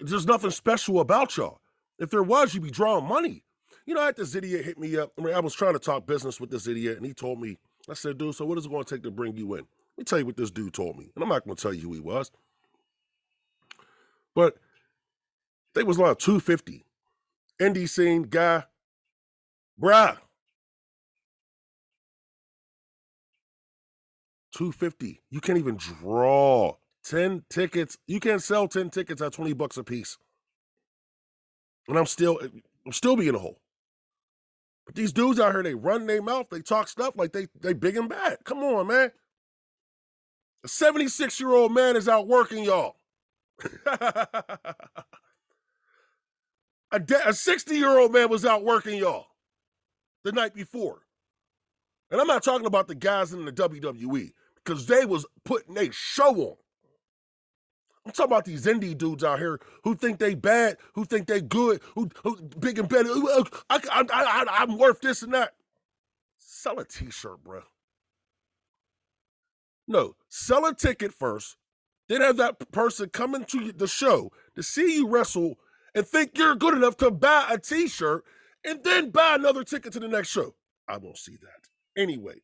there's 0.00 0.26
nothing 0.26 0.50
special 0.50 1.00
about 1.00 1.36
y'all. 1.36 1.60
If 1.98 2.10
there 2.10 2.22
was, 2.22 2.54
you'd 2.54 2.62
be 2.62 2.70
drawing 2.70 3.06
money. 3.06 3.44
You 3.88 3.94
know, 3.94 4.02
I 4.02 4.06
had 4.06 4.16
this 4.16 4.34
idiot 4.34 4.66
hit 4.66 4.78
me 4.78 4.98
up. 4.98 5.12
I 5.18 5.22
mean, 5.22 5.34
I 5.34 5.40
was 5.40 5.54
trying 5.54 5.72
to 5.72 5.78
talk 5.78 6.04
business 6.04 6.38
with 6.38 6.50
this 6.50 6.66
idiot, 6.66 6.98
and 6.98 7.06
he 7.06 7.14
told 7.14 7.40
me, 7.40 7.56
I 7.88 7.94
said, 7.94 8.18
dude, 8.18 8.34
so 8.34 8.44
what 8.44 8.58
is 8.58 8.66
it 8.66 8.68
going 8.68 8.84
to 8.84 8.94
take 8.94 9.02
to 9.04 9.10
bring 9.10 9.34
you 9.34 9.54
in? 9.54 9.60
Let 9.60 9.96
me 9.96 10.04
tell 10.04 10.18
you 10.18 10.26
what 10.26 10.36
this 10.36 10.50
dude 10.50 10.74
told 10.74 10.98
me. 10.98 11.10
And 11.14 11.22
I'm 11.22 11.30
not 11.30 11.46
going 11.46 11.56
to 11.56 11.62
tell 11.62 11.72
you 11.72 11.80
who 11.88 11.94
he 11.94 12.00
was. 12.00 12.30
But 14.34 14.58
they 15.74 15.84
was 15.84 15.98
like 15.98 16.18
250. 16.18 16.84
Indie 17.58 17.88
scene 17.88 18.24
guy. 18.24 18.64
Bruh. 19.80 20.18
250. 24.52 25.22
You 25.30 25.40
can't 25.40 25.58
even 25.58 25.76
draw 25.76 26.74
10 27.04 27.44
tickets. 27.48 27.96
You 28.06 28.20
can't 28.20 28.42
sell 28.42 28.68
10 28.68 28.90
tickets 28.90 29.22
at 29.22 29.32
20 29.32 29.54
bucks 29.54 29.78
a 29.78 29.82
piece 29.82 30.18
and 31.88 31.98
I'm 31.98 32.06
still 32.06 32.38
I'm 32.86 32.92
still 32.92 33.16
being 33.16 33.34
a 33.34 33.38
hole. 33.38 33.58
But 34.88 34.94
these 34.94 35.12
dudes 35.12 35.38
out 35.38 35.52
here, 35.52 35.62
they 35.62 35.74
run 35.74 36.06
their 36.06 36.22
mouth, 36.22 36.48
they 36.48 36.62
talk 36.62 36.88
stuff 36.88 37.14
like 37.14 37.32
they 37.32 37.48
they 37.60 37.74
big 37.74 37.98
and 37.98 38.08
bad. 38.08 38.38
Come 38.44 38.60
on, 38.60 38.86
man. 38.86 39.12
A 40.64 40.68
76 40.68 41.38
year 41.38 41.52
old 41.52 41.74
man 41.74 41.94
is 41.94 42.08
out 42.08 42.26
working 42.26 42.64
y'all. 42.64 42.96
a, 43.86 44.74
de- 47.04 47.28
a 47.28 47.34
60 47.34 47.76
year 47.76 47.98
old 47.98 48.14
man 48.14 48.30
was 48.30 48.46
out 48.46 48.64
working 48.64 48.98
y'all 48.98 49.26
the 50.24 50.32
night 50.32 50.54
before. 50.54 51.02
And 52.10 52.18
I'm 52.18 52.26
not 52.26 52.42
talking 52.42 52.66
about 52.66 52.88
the 52.88 52.94
guys 52.94 53.34
in 53.34 53.44
the 53.44 53.52
WWE 53.52 54.32
because 54.64 54.86
they 54.86 55.04
was 55.04 55.26
putting 55.44 55.76
a 55.76 55.90
show 55.92 56.34
on. 56.34 56.56
I'm 58.08 58.12
talking 58.12 58.32
about 58.32 58.46
these 58.46 58.64
indie 58.64 58.96
dudes 58.96 59.22
out 59.22 59.38
here 59.38 59.60
who 59.84 59.94
think 59.94 60.18
they 60.18 60.34
bad, 60.34 60.78
who 60.94 61.04
think 61.04 61.26
they 61.26 61.42
good, 61.42 61.82
who, 61.94 62.08
who 62.22 62.40
big 62.58 62.78
and 62.78 62.88
better. 62.88 63.10
I, 63.10 63.44
I, 63.68 64.04
I, 64.10 64.44
I'm 64.48 64.78
worth 64.78 65.02
this 65.02 65.20
and 65.22 65.34
that. 65.34 65.52
Sell 66.38 66.78
a 66.78 66.86
t-shirt, 66.86 67.44
bro. 67.44 67.64
No, 69.86 70.16
sell 70.30 70.64
a 70.64 70.74
ticket 70.74 71.12
first, 71.12 71.58
then 72.08 72.22
have 72.22 72.38
that 72.38 72.72
person 72.72 73.10
come 73.10 73.34
into 73.34 73.72
the 73.72 73.86
show 73.86 74.32
to 74.54 74.62
see 74.62 74.96
you 74.96 75.06
wrestle 75.06 75.58
and 75.94 76.06
think 76.06 76.38
you're 76.38 76.54
good 76.54 76.72
enough 76.72 76.96
to 76.98 77.10
buy 77.10 77.46
a 77.50 77.58
t-shirt 77.58 78.24
and 78.64 78.82
then 78.84 79.10
buy 79.10 79.34
another 79.34 79.64
ticket 79.64 79.92
to 79.92 80.00
the 80.00 80.08
next 80.08 80.28
show. 80.28 80.54
I 80.88 80.96
won't 80.96 81.18
see 81.18 81.36
that. 81.42 82.00
Anyway, 82.00 82.40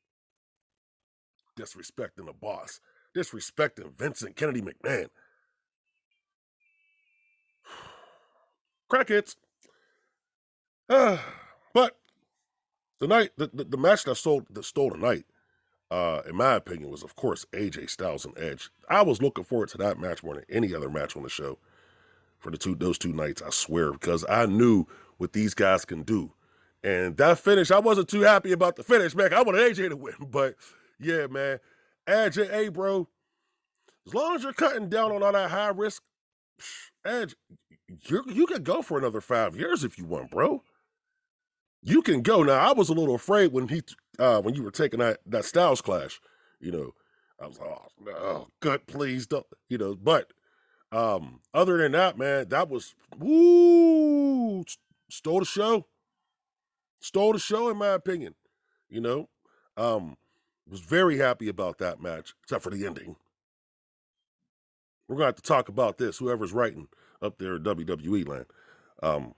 disrespecting 1.58 2.26
the 2.26 2.34
boss, 2.38 2.80
disrespecting 3.16 3.96
Vincent 3.96 4.36
Kennedy 4.36 4.60
McMahon. 4.60 5.08
Crackheads. 8.94 9.36
But 11.72 11.96
the 13.00 13.08
night, 13.08 13.30
the, 13.36 13.50
the, 13.52 13.64
the, 13.64 13.76
match 13.76 14.04
that 14.04 14.14
sold 14.14 14.46
that 14.50 14.64
stole 14.64 14.90
the 14.90 14.96
night, 14.96 15.24
uh, 15.90 16.22
in 16.24 16.36
my 16.36 16.54
opinion, 16.54 16.88
was 16.88 17.02
of 17.02 17.16
course 17.16 17.44
AJ 17.52 17.90
Styles 17.90 18.24
and 18.24 18.38
Edge. 18.38 18.70
I 18.88 19.02
was 19.02 19.20
looking 19.20 19.42
forward 19.42 19.70
to 19.70 19.78
that 19.78 19.98
match 19.98 20.22
more 20.22 20.36
than 20.36 20.44
any 20.48 20.72
other 20.72 20.88
match 20.88 21.16
on 21.16 21.24
the 21.24 21.28
show 21.28 21.58
for 22.38 22.52
the 22.52 22.58
two 22.58 22.76
those 22.76 22.96
two 22.96 23.12
nights. 23.12 23.42
I 23.42 23.50
swear, 23.50 23.90
because 23.90 24.24
I 24.28 24.46
knew 24.46 24.86
what 25.16 25.32
these 25.32 25.52
guys 25.52 25.84
can 25.84 26.04
do. 26.04 26.32
And 26.84 27.16
that 27.16 27.40
finish, 27.40 27.72
I 27.72 27.80
wasn't 27.80 28.08
too 28.08 28.20
happy 28.20 28.52
about 28.52 28.76
the 28.76 28.84
finish, 28.84 29.16
man. 29.16 29.34
I 29.34 29.42
wanted 29.42 29.62
AJ 29.62 29.88
to 29.88 29.96
win, 29.96 30.14
but 30.30 30.54
yeah, 31.00 31.26
man, 31.26 31.58
Edge, 32.06 32.36
hey, 32.36 32.68
bro, 32.68 33.08
as 34.06 34.14
long 34.14 34.36
as 34.36 34.44
you're 34.44 34.52
cutting 34.52 34.88
down 34.88 35.10
on 35.10 35.24
all 35.24 35.32
that 35.32 35.50
high 35.50 35.70
risk, 35.70 36.04
Edge, 37.04 37.34
you 37.88 38.24
you 38.28 38.46
can 38.46 38.62
go 38.62 38.82
for 38.82 38.98
another 38.98 39.20
five 39.20 39.56
years 39.56 39.84
if 39.84 39.98
you 39.98 40.04
want, 40.04 40.30
bro. 40.30 40.62
You 41.82 42.00
can 42.00 42.22
go. 42.22 42.42
Now, 42.42 42.54
I 42.54 42.72
was 42.72 42.88
a 42.88 42.94
little 42.94 43.14
afraid 43.14 43.52
when 43.52 43.68
he 43.68 43.82
uh 44.18 44.40
when 44.40 44.54
you 44.54 44.62
were 44.62 44.70
taking 44.70 45.00
that 45.00 45.18
that 45.26 45.44
Styles 45.44 45.80
clash, 45.80 46.20
you 46.60 46.72
know. 46.72 46.94
I 47.40 47.46
was 47.48 47.58
like, 47.58 47.68
oh 47.68 47.88
no, 48.00 48.48
good, 48.60 48.86
please 48.86 49.26
don't, 49.26 49.44
you 49.68 49.76
know, 49.76 49.96
but 49.96 50.32
um, 50.92 51.40
other 51.52 51.78
than 51.78 51.92
that, 51.92 52.16
man, 52.16 52.48
that 52.50 52.68
was 52.68 52.94
woo 53.18 54.64
stole 55.10 55.40
the 55.40 55.44
show. 55.44 55.86
Stole 57.00 57.32
the 57.32 57.38
show, 57.38 57.68
in 57.68 57.76
my 57.76 57.88
opinion. 57.88 58.34
You 58.88 59.00
know, 59.00 59.28
um, 59.76 60.16
was 60.70 60.80
very 60.80 61.18
happy 61.18 61.48
about 61.48 61.78
that 61.78 62.00
match, 62.00 62.34
except 62.42 62.62
for 62.62 62.70
the 62.70 62.86
ending. 62.86 63.16
We're 65.08 65.16
gonna 65.16 65.26
have 65.26 65.36
to 65.36 65.42
talk 65.42 65.68
about 65.68 65.98
this. 65.98 66.18
Whoever's 66.18 66.52
writing 66.52 66.88
up 67.24 67.38
there 67.38 67.58
WWE 67.58 68.28
land. 68.28 68.46
Um, 69.02 69.34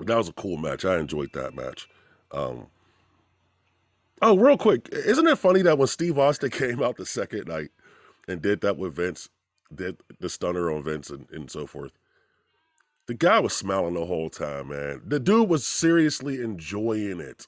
that 0.00 0.16
was 0.16 0.28
a 0.28 0.34
cool 0.34 0.56
match. 0.56 0.84
I 0.84 0.98
enjoyed 0.98 1.32
that 1.32 1.54
match. 1.54 1.88
Um, 2.30 2.66
oh, 4.20 4.36
real 4.36 4.58
quick, 4.58 4.88
isn't 4.92 5.26
it 5.26 5.38
funny 5.38 5.62
that 5.62 5.78
when 5.78 5.88
Steve 5.88 6.18
Austin 6.18 6.50
came 6.52 6.82
out 6.82 6.96
the 6.96 7.06
second 7.06 7.48
night 7.48 7.70
and 8.28 8.42
did 8.42 8.60
that 8.60 8.76
with 8.76 8.94
Vince, 8.94 9.28
did 9.74 9.98
the 10.20 10.28
stunner 10.28 10.70
on 10.70 10.82
Vince 10.82 11.10
and, 11.10 11.26
and 11.30 11.50
so 11.50 11.66
forth, 11.66 11.92
the 13.06 13.14
guy 13.14 13.40
was 13.40 13.54
smiling 13.54 13.94
the 13.94 14.04
whole 14.04 14.28
time, 14.28 14.68
man. 14.68 15.00
The 15.06 15.18
dude 15.18 15.48
was 15.48 15.66
seriously 15.66 16.42
enjoying 16.42 17.20
it. 17.20 17.46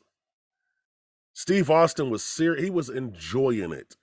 Steve 1.35 1.71
Austin 1.71 2.11
was 2.11 2.23
serious. 2.23 2.65
He 2.65 2.71
was 2.71 2.89
enjoying 2.89 3.73
it. 3.73 3.97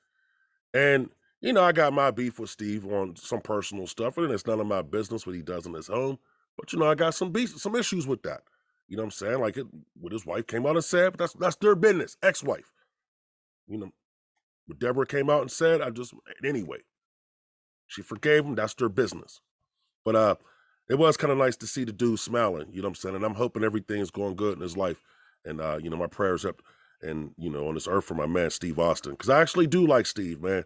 And 0.74 1.10
you 1.42 1.54
know, 1.54 1.64
I 1.64 1.72
got 1.72 1.94
my 1.94 2.12
beef 2.12 2.40
with 2.40 2.50
Steve 2.50 2.86
on 2.86 3.16
some 3.16 3.42
personal 3.42 3.88
stuff, 3.88 4.18
and 4.18 4.32
it's 4.32 4.48
none 4.48 4.60
of 4.60 4.68
my 4.68 4.82
business 4.82 5.26
what 5.26 5.36
he 5.36 5.42
does 5.42 5.66
in 5.66 5.74
his 5.74 5.88
home. 5.88 6.18
But 6.58 6.74
you 6.74 6.80
know, 6.80 6.90
I 6.90 6.96
got 6.96 7.14
some 7.14 7.32
beef, 7.32 7.58
some 7.58 7.76
issues 7.76 8.08
with 8.08 8.24
that. 8.24 8.42
You 8.88 8.98
know 8.98 9.04
what 9.04 9.08
I'm 9.08 9.12
saying? 9.12 9.40
Like 9.40 9.58
it, 9.58 9.68
what 10.00 10.14
his 10.14 10.26
wife 10.26 10.48
came 10.48 10.66
out 10.66 10.76
and 10.76 10.84
said, 10.84 11.14
but 11.14 11.20
that's 11.20 11.34
that's 11.34 11.56
their 11.58 11.76
business. 11.76 12.18
Ex-wife. 12.24 12.72
You 13.68 13.78
know, 13.78 13.92
what 14.66 14.80
Deborah 14.80 15.06
came 15.06 15.30
out 15.30 15.42
and 15.42 15.52
said, 15.52 15.82
I 15.82 15.90
just 15.90 16.14
anyway. 16.44 16.80
She 17.86 18.02
forgave 18.02 18.46
him. 18.46 18.56
That's 18.56 18.74
their 18.74 18.90
business. 18.90 19.40
But 20.04 20.16
uh, 20.16 20.36
it 20.90 20.96
was 20.96 21.16
kind 21.16 21.32
of 21.32 21.38
nice 21.38 21.56
to 21.58 21.68
see 21.68 21.86
the 21.86 21.94
dude 21.94 22.20
smiling. 22.20 22.68
You 22.72 22.82
know 22.82 22.88
what 22.88 22.92
I'm 22.92 22.96
saying? 22.96 23.16
And 23.16 23.24
I'm 23.24 23.36
hoping 23.36 23.64
everything's 23.64 24.12
going 24.12 24.36
good 24.36 24.56
in 24.58 24.62
his 24.62 24.76
life. 24.76 25.02
And 25.46 25.62
uh, 25.62 25.80
you 25.82 25.90
know, 25.90 25.98
my 25.98 26.08
prayers 26.08 26.46
up 26.46 26.62
and 27.02 27.32
you 27.38 27.50
know 27.50 27.68
on 27.68 27.76
this 27.76 27.88
earth 27.88 28.06
for 28.06 28.16
my 28.16 28.26
man 28.26 28.50
Steve 28.50 28.80
Austin 28.80 29.12
because 29.12 29.30
I 29.30 29.40
actually 29.42 29.68
do 29.68 29.86
like 29.86 30.06
Steve, 30.06 30.42
man. 30.42 30.64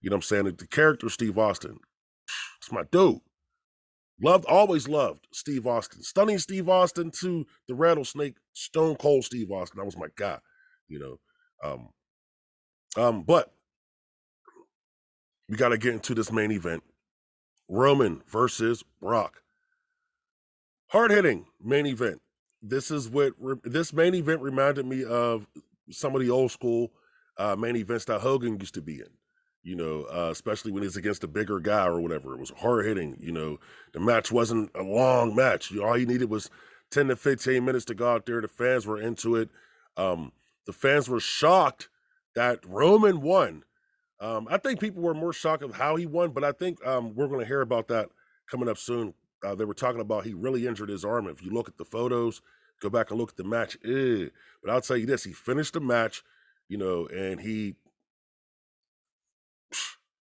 You 0.00 0.10
know 0.10 0.14
what 0.14 0.18
I'm 0.18 0.22
saying? 0.22 0.56
The 0.56 0.66
character 0.66 1.08
Steve 1.08 1.38
Austin, 1.38 1.78
it's 2.58 2.72
my 2.72 2.84
dude. 2.90 3.20
Loved, 4.22 4.44
always 4.46 4.86
loved 4.86 5.26
Steve 5.32 5.66
Austin. 5.66 6.02
Stunning 6.02 6.38
Steve 6.38 6.68
Austin 6.68 7.10
to 7.20 7.46
the 7.68 7.74
rattlesnake, 7.74 8.36
Stone 8.52 8.96
Cold 8.96 9.24
Steve 9.24 9.50
Austin. 9.50 9.78
That 9.78 9.86
was 9.86 9.96
my 9.96 10.08
guy, 10.16 10.38
you 10.88 10.98
know. 10.98 11.18
Um, 11.64 11.88
um, 12.96 13.22
but 13.22 13.52
we 15.48 15.56
got 15.56 15.70
to 15.70 15.78
get 15.78 15.94
into 15.94 16.14
this 16.14 16.30
main 16.30 16.50
event 16.50 16.82
Roman 17.68 18.22
versus 18.28 18.82
Brock. 19.00 19.42
Hard 20.88 21.12
hitting 21.12 21.46
main 21.62 21.86
event. 21.86 22.20
This 22.62 22.90
is 22.90 23.08
what 23.08 23.32
this 23.64 23.92
main 23.92 24.14
event 24.14 24.42
reminded 24.42 24.84
me 24.84 25.02
of 25.04 25.46
some 25.90 26.14
of 26.14 26.20
the 26.20 26.30
old 26.30 26.50
school 26.50 26.90
uh, 27.38 27.56
main 27.56 27.76
events 27.76 28.04
that 28.06 28.20
Hogan 28.20 28.58
used 28.60 28.74
to 28.74 28.82
be 28.82 28.96
in 28.96 29.08
you 29.62 29.76
know, 29.76 30.06
uh, 30.12 30.30
especially 30.30 30.72
when 30.72 30.82
he's 30.82 30.96
against 30.96 31.24
a 31.24 31.28
bigger 31.28 31.60
guy 31.60 31.86
or 31.86 32.00
whatever. 32.00 32.34
It 32.34 32.40
was 32.40 32.50
hard 32.50 32.86
hitting, 32.86 33.16
you 33.20 33.32
know. 33.32 33.58
The 33.92 34.00
match 34.00 34.32
wasn't 34.32 34.70
a 34.74 34.82
long 34.82 35.34
match. 35.34 35.70
You, 35.70 35.84
all 35.84 35.98
you 35.98 36.06
needed 36.06 36.30
was 36.30 36.50
10 36.90 37.08
to 37.08 37.16
15 37.16 37.64
minutes 37.64 37.84
to 37.86 37.94
go 37.94 38.12
out 38.12 38.26
there. 38.26 38.40
The 38.40 38.48
fans 38.48 38.86
were 38.86 39.00
into 39.00 39.36
it. 39.36 39.50
Um, 39.96 40.32
the 40.66 40.72
fans 40.72 41.08
were 41.08 41.20
shocked 41.20 41.88
that 42.34 42.64
Roman 42.66 43.20
won. 43.20 43.64
Um, 44.20 44.46
I 44.50 44.58
think 44.58 44.80
people 44.80 45.02
were 45.02 45.14
more 45.14 45.32
shocked 45.32 45.62
of 45.62 45.74
how 45.74 45.96
he 45.96 46.06
won, 46.06 46.30
but 46.30 46.44
I 46.44 46.52
think 46.52 46.84
um, 46.86 47.14
we're 47.14 47.28
going 47.28 47.40
to 47.40 47.46
hear 47.46 47.62
about 47.62 47.88
that 47.88 48.10
coming 48.50 48.68
up 48.68 48.78
soon. 48.78 49.14
Uh, 49.42 49.54
they 49.54 49.64
were 49.64 49.74
talking 49.74 50.00
about 50.00 50.24
he 50.24 50.34
really 50.34 50.66
injured 50.66 50.90
his 50.90 51.04
arm. 51.04 51.26
If 51.26 51.42
you 51.42 51.50
look 51.50 51.68
at 51.68 51.78
the 51.78 51.84
photos, 51.84 52.42
go 52.80 52.90
back 52.90 53.10
and 53.10 53.18
look 53.18 53.30
at 53.30 53.36
the 53.36 53.44
match. 53.44 53.78
Eh. 53.84 54.26
But 54.62 54.70
I'll 54.70 54.82
tell 54.82 54.98
you 54.98 55.06
this: 55.06 55.24
he 55.24 55.32
finished 55.32 55.72
the 55.72 55.80
match, 55.80 56.22
you 56.68 56.76
know, 56.76 57.06
and 57.06 57.40
he 57.40 57.76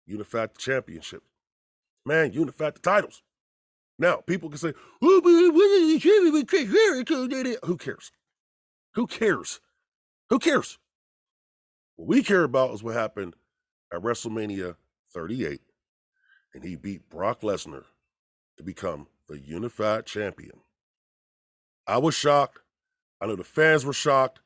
unified 0.06 0.54
the 0.54 0.60
championship. 0.60 1.24
Man, 2.06 2.34
unified 2.34 2.76
the 2.76 2.80
titles. 2.80 3.22
Now, 4.00 4.18
people 4.18 4.50
can 4.50 4.58
say, 4.58 4.74
oh, 5.02 5.22
who 7.64 7.78
cares? 7.78 8.12
Who 8.96 9.08
cares? 9.08 9.60
Who 10.30 10.40
cares? 10.40 10.80
What 11.96 12.08
we 12.08 12.24
care 12.24 12.44
about 12.44 12.74
is 12.74 12.84
what 12.84 12.96
happened 12.96 13.36
at 13.94 14.02
WrestleMania 14.02 14.76
38, 15.14 15.62
and 16.54 16.64
he 16.64 16.76
beat 16.76 17.10
Brock 17.10 17.42
Lesnar 17.42 17.84
to 18.58 18.64
become 18.64 19.08
the 19.30 19.40
unified 19.40 20.06
champion. 20.06 20.60
I 21.86 21.98
was 22.00 22.16
shocked. 22.16 22.60
I 23.22 23.28
know 23.28 23.36
the 23.36 23.44
fans 23.44 23.86
were 23.86 23.94
shocked. 23.94 24.42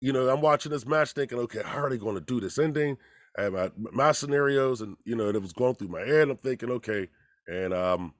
You 0.00 0.12
know, 0.12 0.28
I'm 0.28 0.40
watching 0.40 0.70
this 0.70 0.86
match 0.86 1.12
thinking, 1.12 1.38
okay, 1.40 1.62
how 1.64 1.80
are 1.80 1.90
they 1.90 1.98
going 1.98 2.14
to 2.14 2.20
do 2.20 2.40
this 2.40 2.58
ending? 2.58 2.98
I 3.38 3.42
had 3.42 3.52
my, 3.52 3.70
my 3.76 4.12
scenarios, 4.12 4.80
and 4.80 4.96
you 5.04 5.16
know, 5.16 5.28
it 5.28 5.42
was 5.42 5.52
going 5.52 5.74
through 5.74 5.88
my 5.88 6.00
head. 6.00 6.28
I'm 6.28 6.36
thinking, 6.36 6.70
okay, 6.70 7.08
and 7.46 7.74
um, 7.74 8.14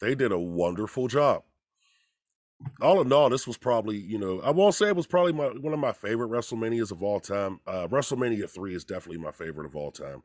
they 0.00 0.14
did 0.14 0.32
a 0.32 0.38
wonderful 0.38 1.08
job. 1.08 1.42
All 2.80 3.02
in 3.02 3.12
all, 3.12 3.28
this 3.28 3.46
was 3.46 3.58
probably, 3.58 3.98
you 3.98 4.18
know, 4.18 4.40
I 4.40 4.50
won't 4.50 4.74
say 4.74 4.88
it 4.88 4.96
was 4.96 5.06
probably 5.06 5.32
my 5.32 5.48
one 5.48 5.74
of 5.74 5.78
my 5.78 5.92
favorite 5.92 6.30
WrestleManias 6.30 6.90
of 6.90 7.02
all 7.02 7.20
time. 7.20 7.60
Uh, 7.66 7.86
WrestleMania 7.88 8.48
three 8.48 8.74
is 8.74 8.84
definitely 8.84 9.22
my 9.22 9.30
favorite 9.30 9.66
of 9.66 9.76
all 9.76 9.90
time. 9.90 10.22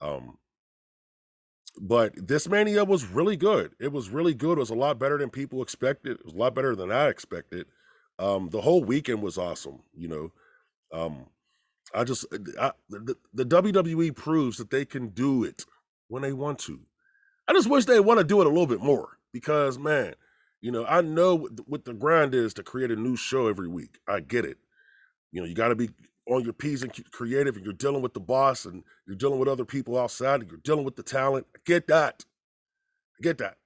Um, 0.00 0.38
but 1.80 2.12
this 2.16 2.48
mania 2.48 2.84
was 2.84 3.04
really 3.06 3.36
good. 3.36 3.72
It 3.80 3.90
was 3.90 4.08
really 4.08 4.34
good. 4.34 4.58
It 4.58 4.60
was 4.60 4.70
a 4.70 4.74
lot 4.74 5.00
better 5.00 5.18
than 5.18 5.30
people 5.30 5.62
expected. 5.62 6.18
It 6.20 6.24
was 6.24 6.34
a 6.34 6.38
lot 6.38 6.54
better 6.54 6.76
than 6.76 6.92
I 6.92 7.08
expected. 7.08 7.66
Um, 8.20 8.48
the 8.50 8.60
whole 8.60 8.84
weekend 8.84 9.22
was 9.22 9.38
awesome. 9.38 9.80
You 9.92 10.08
know, 10.08 10.32
um, 10.92 11.26
I 11.94 12.04
just 12.04 12.26
uh, 12.32 12.38
I, 12.60 12.72
the, 12.90 13.16
the 13.32 13.44
WWE 13.44 14.14
proves 14.14 14.58
that 14.58 14.70
they 14.70 14.84
can 14.84 15.08
do 15.08 15.44
it 15.44 15.64
when 16.08 16.22
they 16.22 16.32
want 16.32 16.58
to. 16.60 16.80
I 17.46 17.52
just 17.52 17.70
wish 17.70 17.84
they 17.84 18.00
want 18.00 18.18
to 18.18 18.24
do 18.24 18.40
it 18.40 18.46
a 18.46 18.50
little 18.50 18.66
bit 18.66 18.80
more 18.80 19.18
because, 19.32 19.78
man, 19.78 20.14
you 20.60 20.70
know, 20.70 20.86
I 20.86 21.02
know 21.02 21.48
what 21.66 21.84
the 21.84 21.92
grind 21.92 22.34
is 22.34 22.54
to 22.54 22.62
create 22.62 22.90
a 22.90 22.96
new 22.96 23.16
show 23.16 23.48
every 23.48 23.68
week. 23.68 23.98
I 24.08 24.20
get 24.20 24.44
it. 24.44 24.58
You 25.30 25.42
know, 25.42 25.46
you 25.46 25.54
got 25.54 25.68
to 25.68 25.74
be 25.74 25.90
on 26.26 26.42
your 26.42 26.54
P's 26.54 26.82
and 26.82 26.92
creative, 27.10 27.56
and 27.56 27.64
you're 27.64 27.74
dealing 27.74 28.00
with 28.00 28.14
the 28.14 28.20
boss, 28.20 28.64
and 28.64 28.82
you're 29.06 29.16
dealing 29.16 29.38
with 29.38 29.48
other 29.48 29.64
people 29.66 29.98
outside, 29.98 30.40
and 30.40 30.50
you're 30.50 30.60
dealing 30.64 30.84
with 30.84 30.96
the 30.96 31.02
talent. 31.02 31.46
I 31.54 31.58
get 31.66 31.86
that. 31.88 32.24
I 33.18 33.22
get 33.22 33.38
that. 33.38 33.58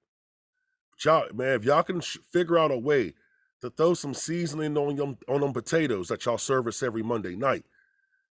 But 0.91 1.05
y'all, 1.05 1.33
man, 1.33 1.55
if 1.55 1.65
y'all 1.65 1.85
can 1.85 2.01
sh- 2.01 2.19
figure 2.33 2.59
out 2.59 2.73
a 2.73 2.79
way 2.79 3.15
to 3.61 3.71
throw 3.71 3.95
some 3.95 4.15
seasoning 4.15 4.77
on 4.77 4.97
them 4.97 5.19
on 5.29 5.41
them 5.41 5.53
potatoes 5.53 6.09
that 6.09 6.25
y'all 6.25 6.39
service 6.39 6.83
every 6.83 7.03
Monday 7.03 7.37
night, 7.37 7.65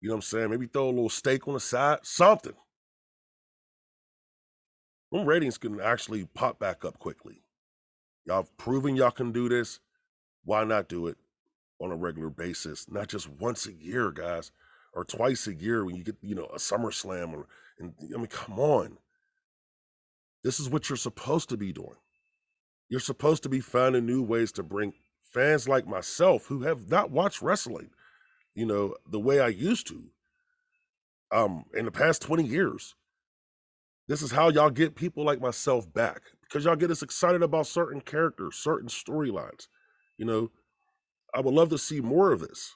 you 0.01 0.09
know 0.09 0.15
what 0.15 0.17
I'm 0.17 0.21
saying? 0.23 0.49
Maybe 0.49 0.67
throw 0.67 0.85
a 0.85 0.89
little 0.89 1.09
steak 1.09 1.47
on 1.47 1.55
the 1.55 1.59
side, 1.59 1.99
something. 2.03 2.53
Them 5.11 5.25
ratings 5.25 5.57
can 5.57 5.79
actually 5.79 6.25
pop 6.25 6.59
back 6.59 6.83
up 6.83 6.99
quickly. 6.99 7.43
Y'all 8.25 8.37
have 8.37 8.57
proven 8.57 8.95
y'all 8.95 9.11
can 9.11 9.31
do 9.31 9.47
this. 9.47 9.79
Why 10.43 10.63
not 10.63 10.89
do 10.89 11.07
it 11.07 11.17
on 11.79 11.91
a 11.91 11.95
regular 11.95 12.29
basis? 12.29 12.87
Not 12.89 13.07
just 13.07 13.29
once 13.29 13.65
a 13.65 13.73
year, 13.73 14.11
guys, 14.11 14.51
or 14.93 15.05
twice 15.05 15.47
a 15.47 15.53
year 15.53 15.85
when 15.85 15.95
you 15.95 16.03
get, 16.03 16.17
you 16.21 16.35
know, 16.35 16.45
a 16.45 16.57
SummerSlam. 16.57 17.33
Or, 17.33 17.47
and 17.79 17.93
I 18.13 18.17
mean, 18.17 18.27
come 18.27 18.59
on. 18.59 18.97
This 20.43 20.59
is 20.59 20.69
what 20.69 20.89
you're 20.89 20.97
supposed 20.97 21.49
to 21.49 21.57
be 21.57 21.71
doing. 21.71 21.97
You're 22.89 22.99
supposed 22.99 23.43
to 23.43 23.49
be 23.49 23.61
finding 23.61 24.05
new 24.05 24.21
ways 24.21 24.51
to 24.53 24.63
bring 24.63 24.93
fans 25.21 25.67
like 25.67 25.87
myself 25.87 26.45
who 26.47 26.61
have 26.61 26.89
not 26.89 27.09
watched 27.11 27.41
wrestling, 27.41 27.89
you 28.55 28.65
know, 28.65 28.95
the 29.07 29.19
way 29.19 29.39
I 29.39 29.49
used 29.49 29.87
to, 29.87 30.05
um, 31.31 31.65
in 31.73 31.85
the 31.85 31.91
past 31.91 32.21
20 32.21 32.43
years. 32.43 32.95
This 34.07 34.21
is 34.21 34.31
how 34.31 34.49
y'all 34.49 34.69
get 34.69 34.95
people 34.95 35.23
like 35.23 35.41
myself 35.41 35.91
back 35.91 36.21
because 36.41 36.63
y'all 36.63 36.75
get 36.75 36.91
us 36.91 37.01
excited 37.01 37.41
about 37.41 37.65
certain 37.67 38.01
characters, 38.01 38.55
certain 38.55 38.87
storylines. 38.87 39.67
You 40.17 40.25
know, 40.25 40.51
I 41.33 41.41
would 41.41 41.53
love 41.53 41.69
to 41.69 41.77
see 41.77 42.01
more 42.01 42.31
of 42.31 42.39
this. 42.41 42.75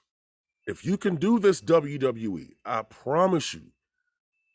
If 0.65 0.83
you 0.85 0.97
can 0.97 1.15
do 1.15 1.39
this, 1.39 1.61
WWE, 1.61 2.49
I 2.65 2.81
promise 2.81 3.53
you. 3.53 3.71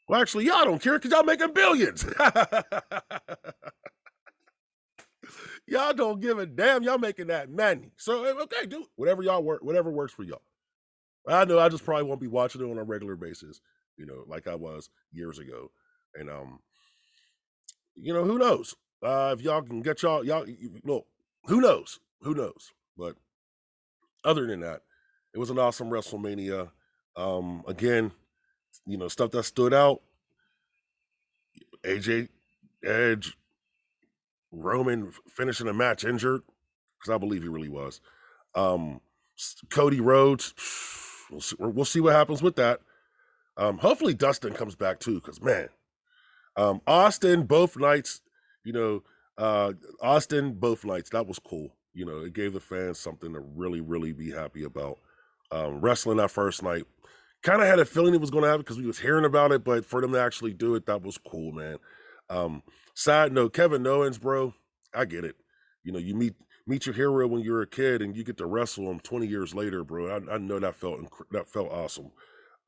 Well, 0.08 0.20
actually, 0.20 0.46
y'all 0.46 0.64
don't 0.64 0.82
care 0.82 0.98
because 0.98 1.12
y'all 1.12 1.22
making 1.22 1.54
billions. 1.54 2.04
y'all 5.66 5.94
don't 5.94 6.20
give 6.20 6.38
a 6.38 6.44
damn. 6.44 6.82
Y'all 6.82 6.98
making 6.98 7.28
that 7.28 7.50
money. 7.50 7.92
So 7.96 8.24
eh, 8.24 8.34
okay, 8.42 8.66
do 8.66 8.84
whatever 8.96 9.22
y'all 9.22 9.42
work, 9.42 9.64
whatever 9.64 9.90
works 9.90 10.12
for 10.12 10.24
y'all. 10.24 10.42
I 11.26 11.44
know 11.44 11.58
I 11.58 11.68
just 11.68 11.84
probably 11.84 12.04
won't 12.04 12.20
be 12.20 12.28
watching 12.28 12.60
it 12.60 12.70
on 12.70 12.78
a 12.78 12.84
regular 12.84 13.16
basis, 13.16 13.60
you 13.96 14.06
know, 14.06 14.24
like 14.26 14.46
I 14.46 14.54
was 14.54 14.90
years 15.12 15.38
ago. 15.38 15.70
And 16.14 16.28
um, 16.28 16.60
you 17.94 18.12
know, 18.12 18.24
who 18.24 18.38
knows? 18.38 18.74
Uh, 19.02 19.34
if 19.36 19.42
y'all 19.42 19.62
can 19.62 19.82
get 19.82 20.02
y'all 20.02 20.24
y'all 20.24 20.46
look, 20.84 21.06
who 21.44 21.60
knows? 21.60 22.00
Who 22.22 22.34
knows? 22.34 22.72
But 22.96 23.16
other 24.24 24.46
than 24.46 24.60
that, 24.60 24.82
it 25.34 25.38
was 25.38 25.50
an 25.50 25.58
awesome 25.58 25.90
WrestleMania. 25.90 26.70
Um, 27.16 27.62
again, 27.66 28.12
you 28.86 28.96
know, 28.96 29.08
stuff 29.08 29.30
that 29.32 29.44
stood 29.44 29.74
out. 29.74 30.02
AJ 31.84 32.28
Edge, 32.84 33.36
Roman 34.50 35.12
finishing 35.28 35.68
a 35.68 35.74
match 35.74 36.04
injured, 36.04 36.42
because 36.98 37.14
I 37.14 37.18
believe 37.18 37.42
he 37.42 37.48
really 37.48 37.68
was. 37.68 38.00
Um, 38.54 39.00
Cody 39.70 40.00
Rhodes, 40.00 40.54
we'll 41.34 41.40
see, 41.40 41.56
we'll 41.58 41.84
see 41.84 42.00
what 42.00 42.14
happens 42.14 42.42
with 42.42 42.56
that. 42.56 42.80
Um, 43.56 43.78
hopefully 43.78 44.14
Dustin 44.14 44.54
comes 44.54 44.74
back 44.74 45.00
too, 45.00 45.14
because 45.14 45.42
man, 45.42 45.68
um, 46.56 46.80
Austin 46.86 47.44
both 47.44 47.76
nights, 47.76 48.20
you 48.64 48.72
know, 48.72 49.02
uh, 49.36 49.72
Austin 50.00 50.54
both 50.54 50.84
nights. 50.84 51.10
That 51.10 51.26
was 51.26 51.38
cool. 51.38 51.70
You 51.92 52.04
know, 52.06 52.18
it 52.20 52.32
gave 52.32 52.52
the 52.52 52.60
fans 52.60 52.98
something 52.98 53.32
to 53.32 53.40
really, 53.40 53.80
really 53.80 54.12
be 54.12 54.30
happy 54.30 54.64
about. 54.64 54.98
Um, 55.50 55.80
wrestling 55.80 56.16
that 56.16 56.30
first 56.30 56.62
night, 56.62 56.84
kind 57.42 57.60
of 57.60 57.68
had 57.68 57.78
a 57.78 57.84
feeling 57.84 58.14
it 58.14 58.20
was 58.20 58.30
going 58.30 58.42
to 58.42 58.48
happen 58.48 58.62
because 58.62 58.78
we 58.78 58.86
was 58.86 58.98
hearing 58.98 59.24
about 59.24 59.52
it, 59.52 59.62
but 59.62 59.84
for 59.84 60.00
them 60.00 60.12
to 60.12 60.20
actually 60.20 60.52
do 60.52 60.74
it, 60.74 60.86
that 60.86 61.02
was 61.02 61.18
cool, 61.18 61.52
man. 61.52 61.76
Um, 62.30 62.62
side 62.94 63.32
note, 63.32 63.52
Kevin 63.52 63.86
Owens, 63.86 64.18
bro, 64.18 64.54
I 64.92 65.04
get 65.04 65.24
it. 65.24 65.36
You 65.84 65.92
know, 65.92 65.98
you 65.98 66.14
meet 66.14 66.34
meet 66.66 66.86
your 66.86 66.94
hero 66.94 67.26
when 67.26 67.42
you're 67.42 67.62
a 67.62 67.66
kid 67.66 68.02
and 68.02 68.16
you 68.16 68.24
get 68.24 68.36
to 68.38 68.46
wrestle 68.46 68.90
him 68.90 69.00
20 69.00 69.26
years 69.26 69.54
later, 69.54 69.84
bro. 69.84 70.08
I, 70.08 70.34
I 70.34 70.38
know 70.38 70.58
that 70.58 70.76
felt 70.76 71.00
that 71.30 71.48
felt 71.48 71.70
awesome. 71.70 72.10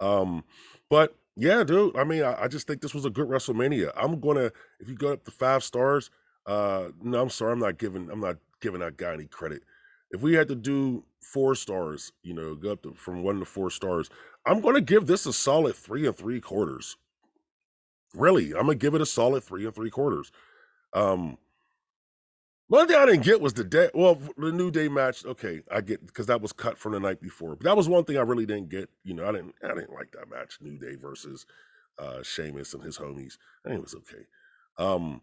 Um, 0.00 0.44
but 0.90 1.16
yeah, 1.37 1.64
dude. 1.64 1.96
I 1.96 2.04
mean, 2.04 2.22
I, 2.22 2.44
I, 2.44 2.48
just 2.48 2.66
think 2.66 2.80
this 2.80 2.94
was 2.94 3.04
a 3.04 3.11
good 3.11 3.28
WrestleMania. 3.28 3.92
I'm 3.96 4.20
gonna 4.20 4.50
if 4.80 4.88
you 4.88 4.94
go 4.94 5.12
up 5.12 5.24
to 5.24 5.30
five 5.30 5.64
stars, 5.64 6.11
uh 6.46 6.88
no, 7.02 7.20
I'm 7.20 7.30
sorry, 7.30 7.52
I'm 7.52 7.59
not 7.59 7.78
giving 7.78 8.11
I'm 8.11 8.20
not 8.20 8.37
giving 8.61 8.80
that 8.80 8.96
guy 8.96 9.14
any 9.14 9.26
credit. 9.26 9.62
If 10.11 10.22
we 10.22 10.35
had 10.35 10.48
to 10.48 10.54
do 10.54 11.04
four 11.20 11.54
stars, 11.54 12.12
you 12.22 12.32
know, 12.32 12.54
go 12.54 12.72
up 12.72 12.82
to, 12.82 12.94
from 12.94 13.22
one 13.22 13.40
to 13.40 13.44
four 13.44 13.70
stars, 13.70 14.09
I'm 14.46 14.61
gonna 14.61 14.80
give 14.80 15.06
this 15.06 15.26
a 15.26 15.32
solid 15.32 15.74
three 15.74 16.06
and 16.06 16.16
three 16.16 16.40
quarters. 16.40 16.96
Really, 18.14 18.52
I'm 18.52 18.66
gonna 18.66 18.74
give 18.74 18.94
it 18.94 19.00
a 19.00 19.06
solid 19.06 19.42
three 19.42 19.64
and 19.64 19.74
three 19.74 19.90
quarters. 19.90 20.30
Um 20.92 21.38
one 22.68 22.88
thing 22.88 22.96
I 22.96 23.07
didn't 23.07 23.24
get 23.24 23.40
was 23.40 23.52
the 23.52 23.64
day. 23.64 23.90
Well, 23.94 24.20
the 24.37 24.52
New 24.52 24.70
Day 24.70 24.88
match. 24.88 25.24
Okay, 25.24 25.62
I 25.70 25.81
get 25.81 26.05
because 26.07 26.26
that 26.26 26.40
was 26.40 26.52
cut 26.52 26.79
from 26.79 26.92
the 26.92 27.00
night 27.00 27.20
before. 27.20 27.55
But 27.55 27.64
that 27.64 27.76
was 27.76 27.88
one 27.88 28.05
thing 28.05 28.18
I 28.18 28.22
really 28.22 28.46
didn't 28.46 28.70
get. 28.70 28.90
You 29.05 29.14
know, 29.14 29.29
I 29.29 29.33
didn't. 29.33 29.55
I 29.62 29.68
didn't 29.68 29.92
like 29.92 30.12
that 30.12 30.31
match. 30.31 30.59
New 30.61 30.79
Day 30.79 30.96
versus 30.96 31.46
uh 31.98 32.22
Sheamus 32.22 32.74
and 32.74 32.83
his 32.83 32.98
homies. 32.98 33.38
I 33.64 33.68
think 33.68 33.79
it 33.79 33.83
was 33.83 33.94
okay. 33.94 34.26
Um, 34.79 35.22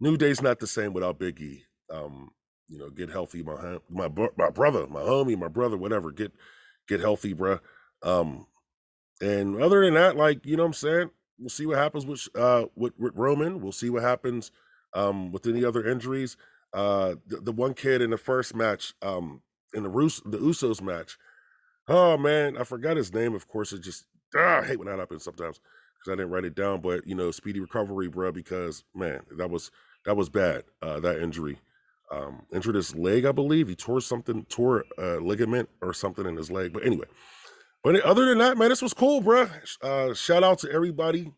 New 0.00 0.16
Day's 0.16 0.42
not 0.42 0.58
the 0.58 0.66
same 0.66 0.92
without 0.92 1.18
Big 1.18 1.40
E. 1.40 1.64
Um, 1.90 2.30
you 2.68 2.78
know, 2.78 2.90
get 2.90 3.10
healthy, 3.10 3.42
my 3.42 3.78
my 3.88 4.08
my 4.36 4.50
brother, 4.50 4.86
my 4.88 5.00
homie, 5.00 5.38
my 5.38 5.48
brother, 5.48 5.76
whatever. 5.76 6.10
Get 6.10 6.32
get 6.88 7.00
healthy, 7.00 7.34
bruh. 7.34 7.60
Um, 8.02 8.46
and 9.20 9.62
other 9.62 9.84
than 9.84 9.94
that, 9.94 10.16
like 10.16 10.44
you 10.44 10.56
know, 10.56 10.64
what 10.64 10.68
I'm 10.68 10.74
saying, 10.74 11.10
we'll 11.38 11.50
see 11.50 11.66
what 11.66 11.78
happens 11.78 12.04
with 12.04 12.28
uh 12.34 12.64
with, 12.74 12.94
with 12.98 13.14
Roman. 13.14 13.60
We'll 13.60 13.72
see 13.72 13.90
what 13.90 14.02
happens 14.02 14.50
um 14.92 15.30
with 15.30 15.46
any 15.46 15.64
other 15.64 15.88
injuries 15.88 16.36
uh 16.72 17.16
the, 17.26 17.38
the 17.38 17.52
one 17.52 17.74
kid 17.74 18.02
in 18.02 18.10
the 18.10 18.18
first 18.18 18.54
match 18.54 18.94
um 19.02 19.42
in 19.74 19.82
the 19.82 19.88
Rus- 19.88 20.22
the 20.24 20.38
Usos 20.38 20.80
match. 20.82 21.16
Oh 21.88 22.16
man, 22.16 22.56
I 22.56 22.64
forgot 22.64 22.96
his 22.96 23.12
name. 23.12 23.34
Of 23.34 23.48
course, 23.48 23.72
it 23.72 23.80
just 23.80 24.06
ah, 24.36 24.60
I 24.60 24.64
hate 24.64 24.78
when 24.78 24.88
that 24.88 24.98
happens 24.98 25.24
sometimes 25.24 25.60
because 25.98 26.12
I 26.12 26.16
didn't 26.16 26.30
write 26.30 26.44
it 26.44 26.54
down. 26.54 26.80
But 26.80 27.06
you 27.06 27.14
know, 27.14 27.30
speedy 27.30 27.60
recovery, 27.60 28.08
bro. 28.08 28.32
Because 28.32 28.84
man, 28.94 29.22
that 29.36 29.50
was 29.50 29.70
that 30.06 30.16
was 30.16 30.28
bad. 30.28 30.64
Uh, 30.82 31.00
that 31.00 31.20
injury. 31.22 31.58
um, 32.10 32.42
injured 32.52 32.74
his 32.76 32.94
leg, 32.96 33.24
I 33.24 33.32
believe. 33.32 33.68
He 33.68 33.76
tore 33.76 34.00
something, 34.00 34.44
tore 34.46 34.84
a 34.98 35.18
ligament 35.18 35.68
or 35.80 35.92
something 35.94 36.26
in 36.26 36.36
his 36.36 36.50
leg. 36.50 36.72
But 36.72 36.84
anyway, 36.86 37.06
but 37.84 38.00
other 38.02 38.26
than 38.26 38.38
that, 38.38 38.58
man, 38.58 38.70
this 38.70 38.82
was 38.82 38.94
cool, 38.94 39.20
bro. 39.20 39.48
Uh, 39.82 40.14
shout 40.14 40.44
out 40.44 40.58
to 40.60 40.70
everybody 40.72 41.32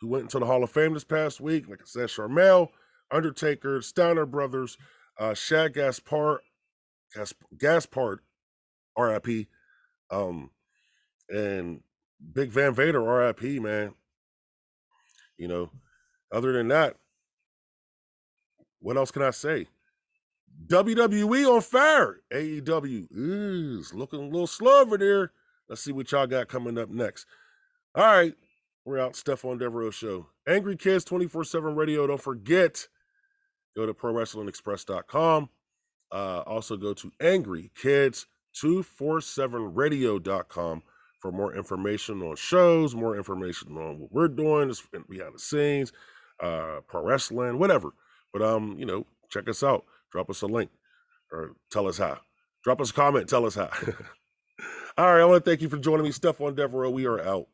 who 0.00 0.08
went 0.08 0.24
into 0.24 0.38
the 0.38 0.46
Hall 0.46 0.62
of 0.64 0.70
Fame 0.70 0.94
this 0.94 1.04
past 1.04 1.40
week. 1.40 1.68
Like 1.68 1.80
I 1.80 1.86
said, 1.86 2.08
Sharmell, 2.08 2.68
Undertaker, 3.10 3.82
Steiner 3.82 4.26
Brothers, 4.26 4.76
uh, 5.18 5.34
Shad 5.34 5.74
Gaspard, 5.74 6.40
Gas, 7.14 7.34
Gaspard, 7.56 8.20
RIP, 8.96 9.48
um, 10.10 10.50
and 11.28 11.82
Big 12.32 12.50
Van 12.50 12.74
Vader, 12.74 13.02
RIP, 13.02 13.42
man. 13.62 13.94
You 15.36 15.48
know, 15.48 15.70
other 16.32 16.52
than 16.52 16.68
that, 16.68 16.96
what 18.80 18.96
else 18.96 19.10
can 19.10 19.22
I 19.22 19.30
say? 19.30 19.66
WWE 20.66 21.54
on 21.54 21.60
fire. 21.60 22.20
AEW 22.32 23.08
is 23.10 23.94
looking 23.94 24.20
a 24.20 24.24
little 24.24 24.46
slow 24.46 24.82
over 24.82 24.98
there. 24.98 25.32
Let's 25.68 25.82
see 25.82 25.92
what 25.92 26.10
y'all 26.12 26.26
got 26.26 26.48
coming 26.48 26.78
up 26.78 26.90
next. 26.90 27.26
All 27.94 28.04
right, 28.04 28.34
we're 28.84 28.98
out. 28.98 29.14
Stephon 29.14 29.58
Devereaux 29.58 29.90
Show. 29.90 30.26
Angry 30.46 30.76
Kids 30.76 31.04
24 31.04 31.44
7 31.44 31.74
radio. 31.74 32.06
Don't 32.06 32.20
forget, 32.20 32.88
go 33.76 33.86
to 33.86 33.94
ProWrestlingExpress.com. 33.94 35.48
Uh, 36.12 36.42
also, 36.46 36.76
go 36.76 36.92
to 36.94 37.12
Angry 37.20 37.70
Kids 37.80 38.26
247radio.com 38.56 40.82
for 41.20 41.32
more 41.32 41.54
information 41.54 42.22
on 42.22 42.36
shows, 42.36 42.94
more 42.94 43.16
information 43.16 43.76
on 43.76 44.00
what 44.00 44.12
we're 44.12 44.28
doing 44.28 44.72
behind 45.08 45.34
the 45.34 45.38
scenes, 45.38 45.92
uh, 46.40 46.80
pro 46.88 47.02
wrestling, 47.02 47.58
whatever. 47.58 47.92
But 48.32 48.42
um, 48.42 48.76
you 48.78 48.86
know, 48.86 49.06
check 49.28 49.48
us 49.48 49.62
out. 49.62 49.84
Drop 50.10 50.30
us 50.30 50.42
a 50.42 50.46
link 50.46 50.70
or 51.30 51.52
tell 51.70 51.86
us 51.86 51.98
how. 51.98 52.18
Drop 52.64 52.80
us 52.80 52.90
a 52.90 52.94
comment, 52.94 53.28
tell 53.28 53.46
us 53.46 53.54
how. 53.54 53.70
All 54.98 55.06
right, 55.06 55.20
I 55.20 55.24
want 55.24 55.44
to 55.44 55.50
thank 55.50 55.62
you 55.62 55.68
for 55.68 55.78
joining 55.78 56.04
me, 56.04 56.10
Stephon 56.10 56.56
Devereaux. 56.56 56.90
We 56.90 57.06
are 57.06 57.20
out. 57.20 57.46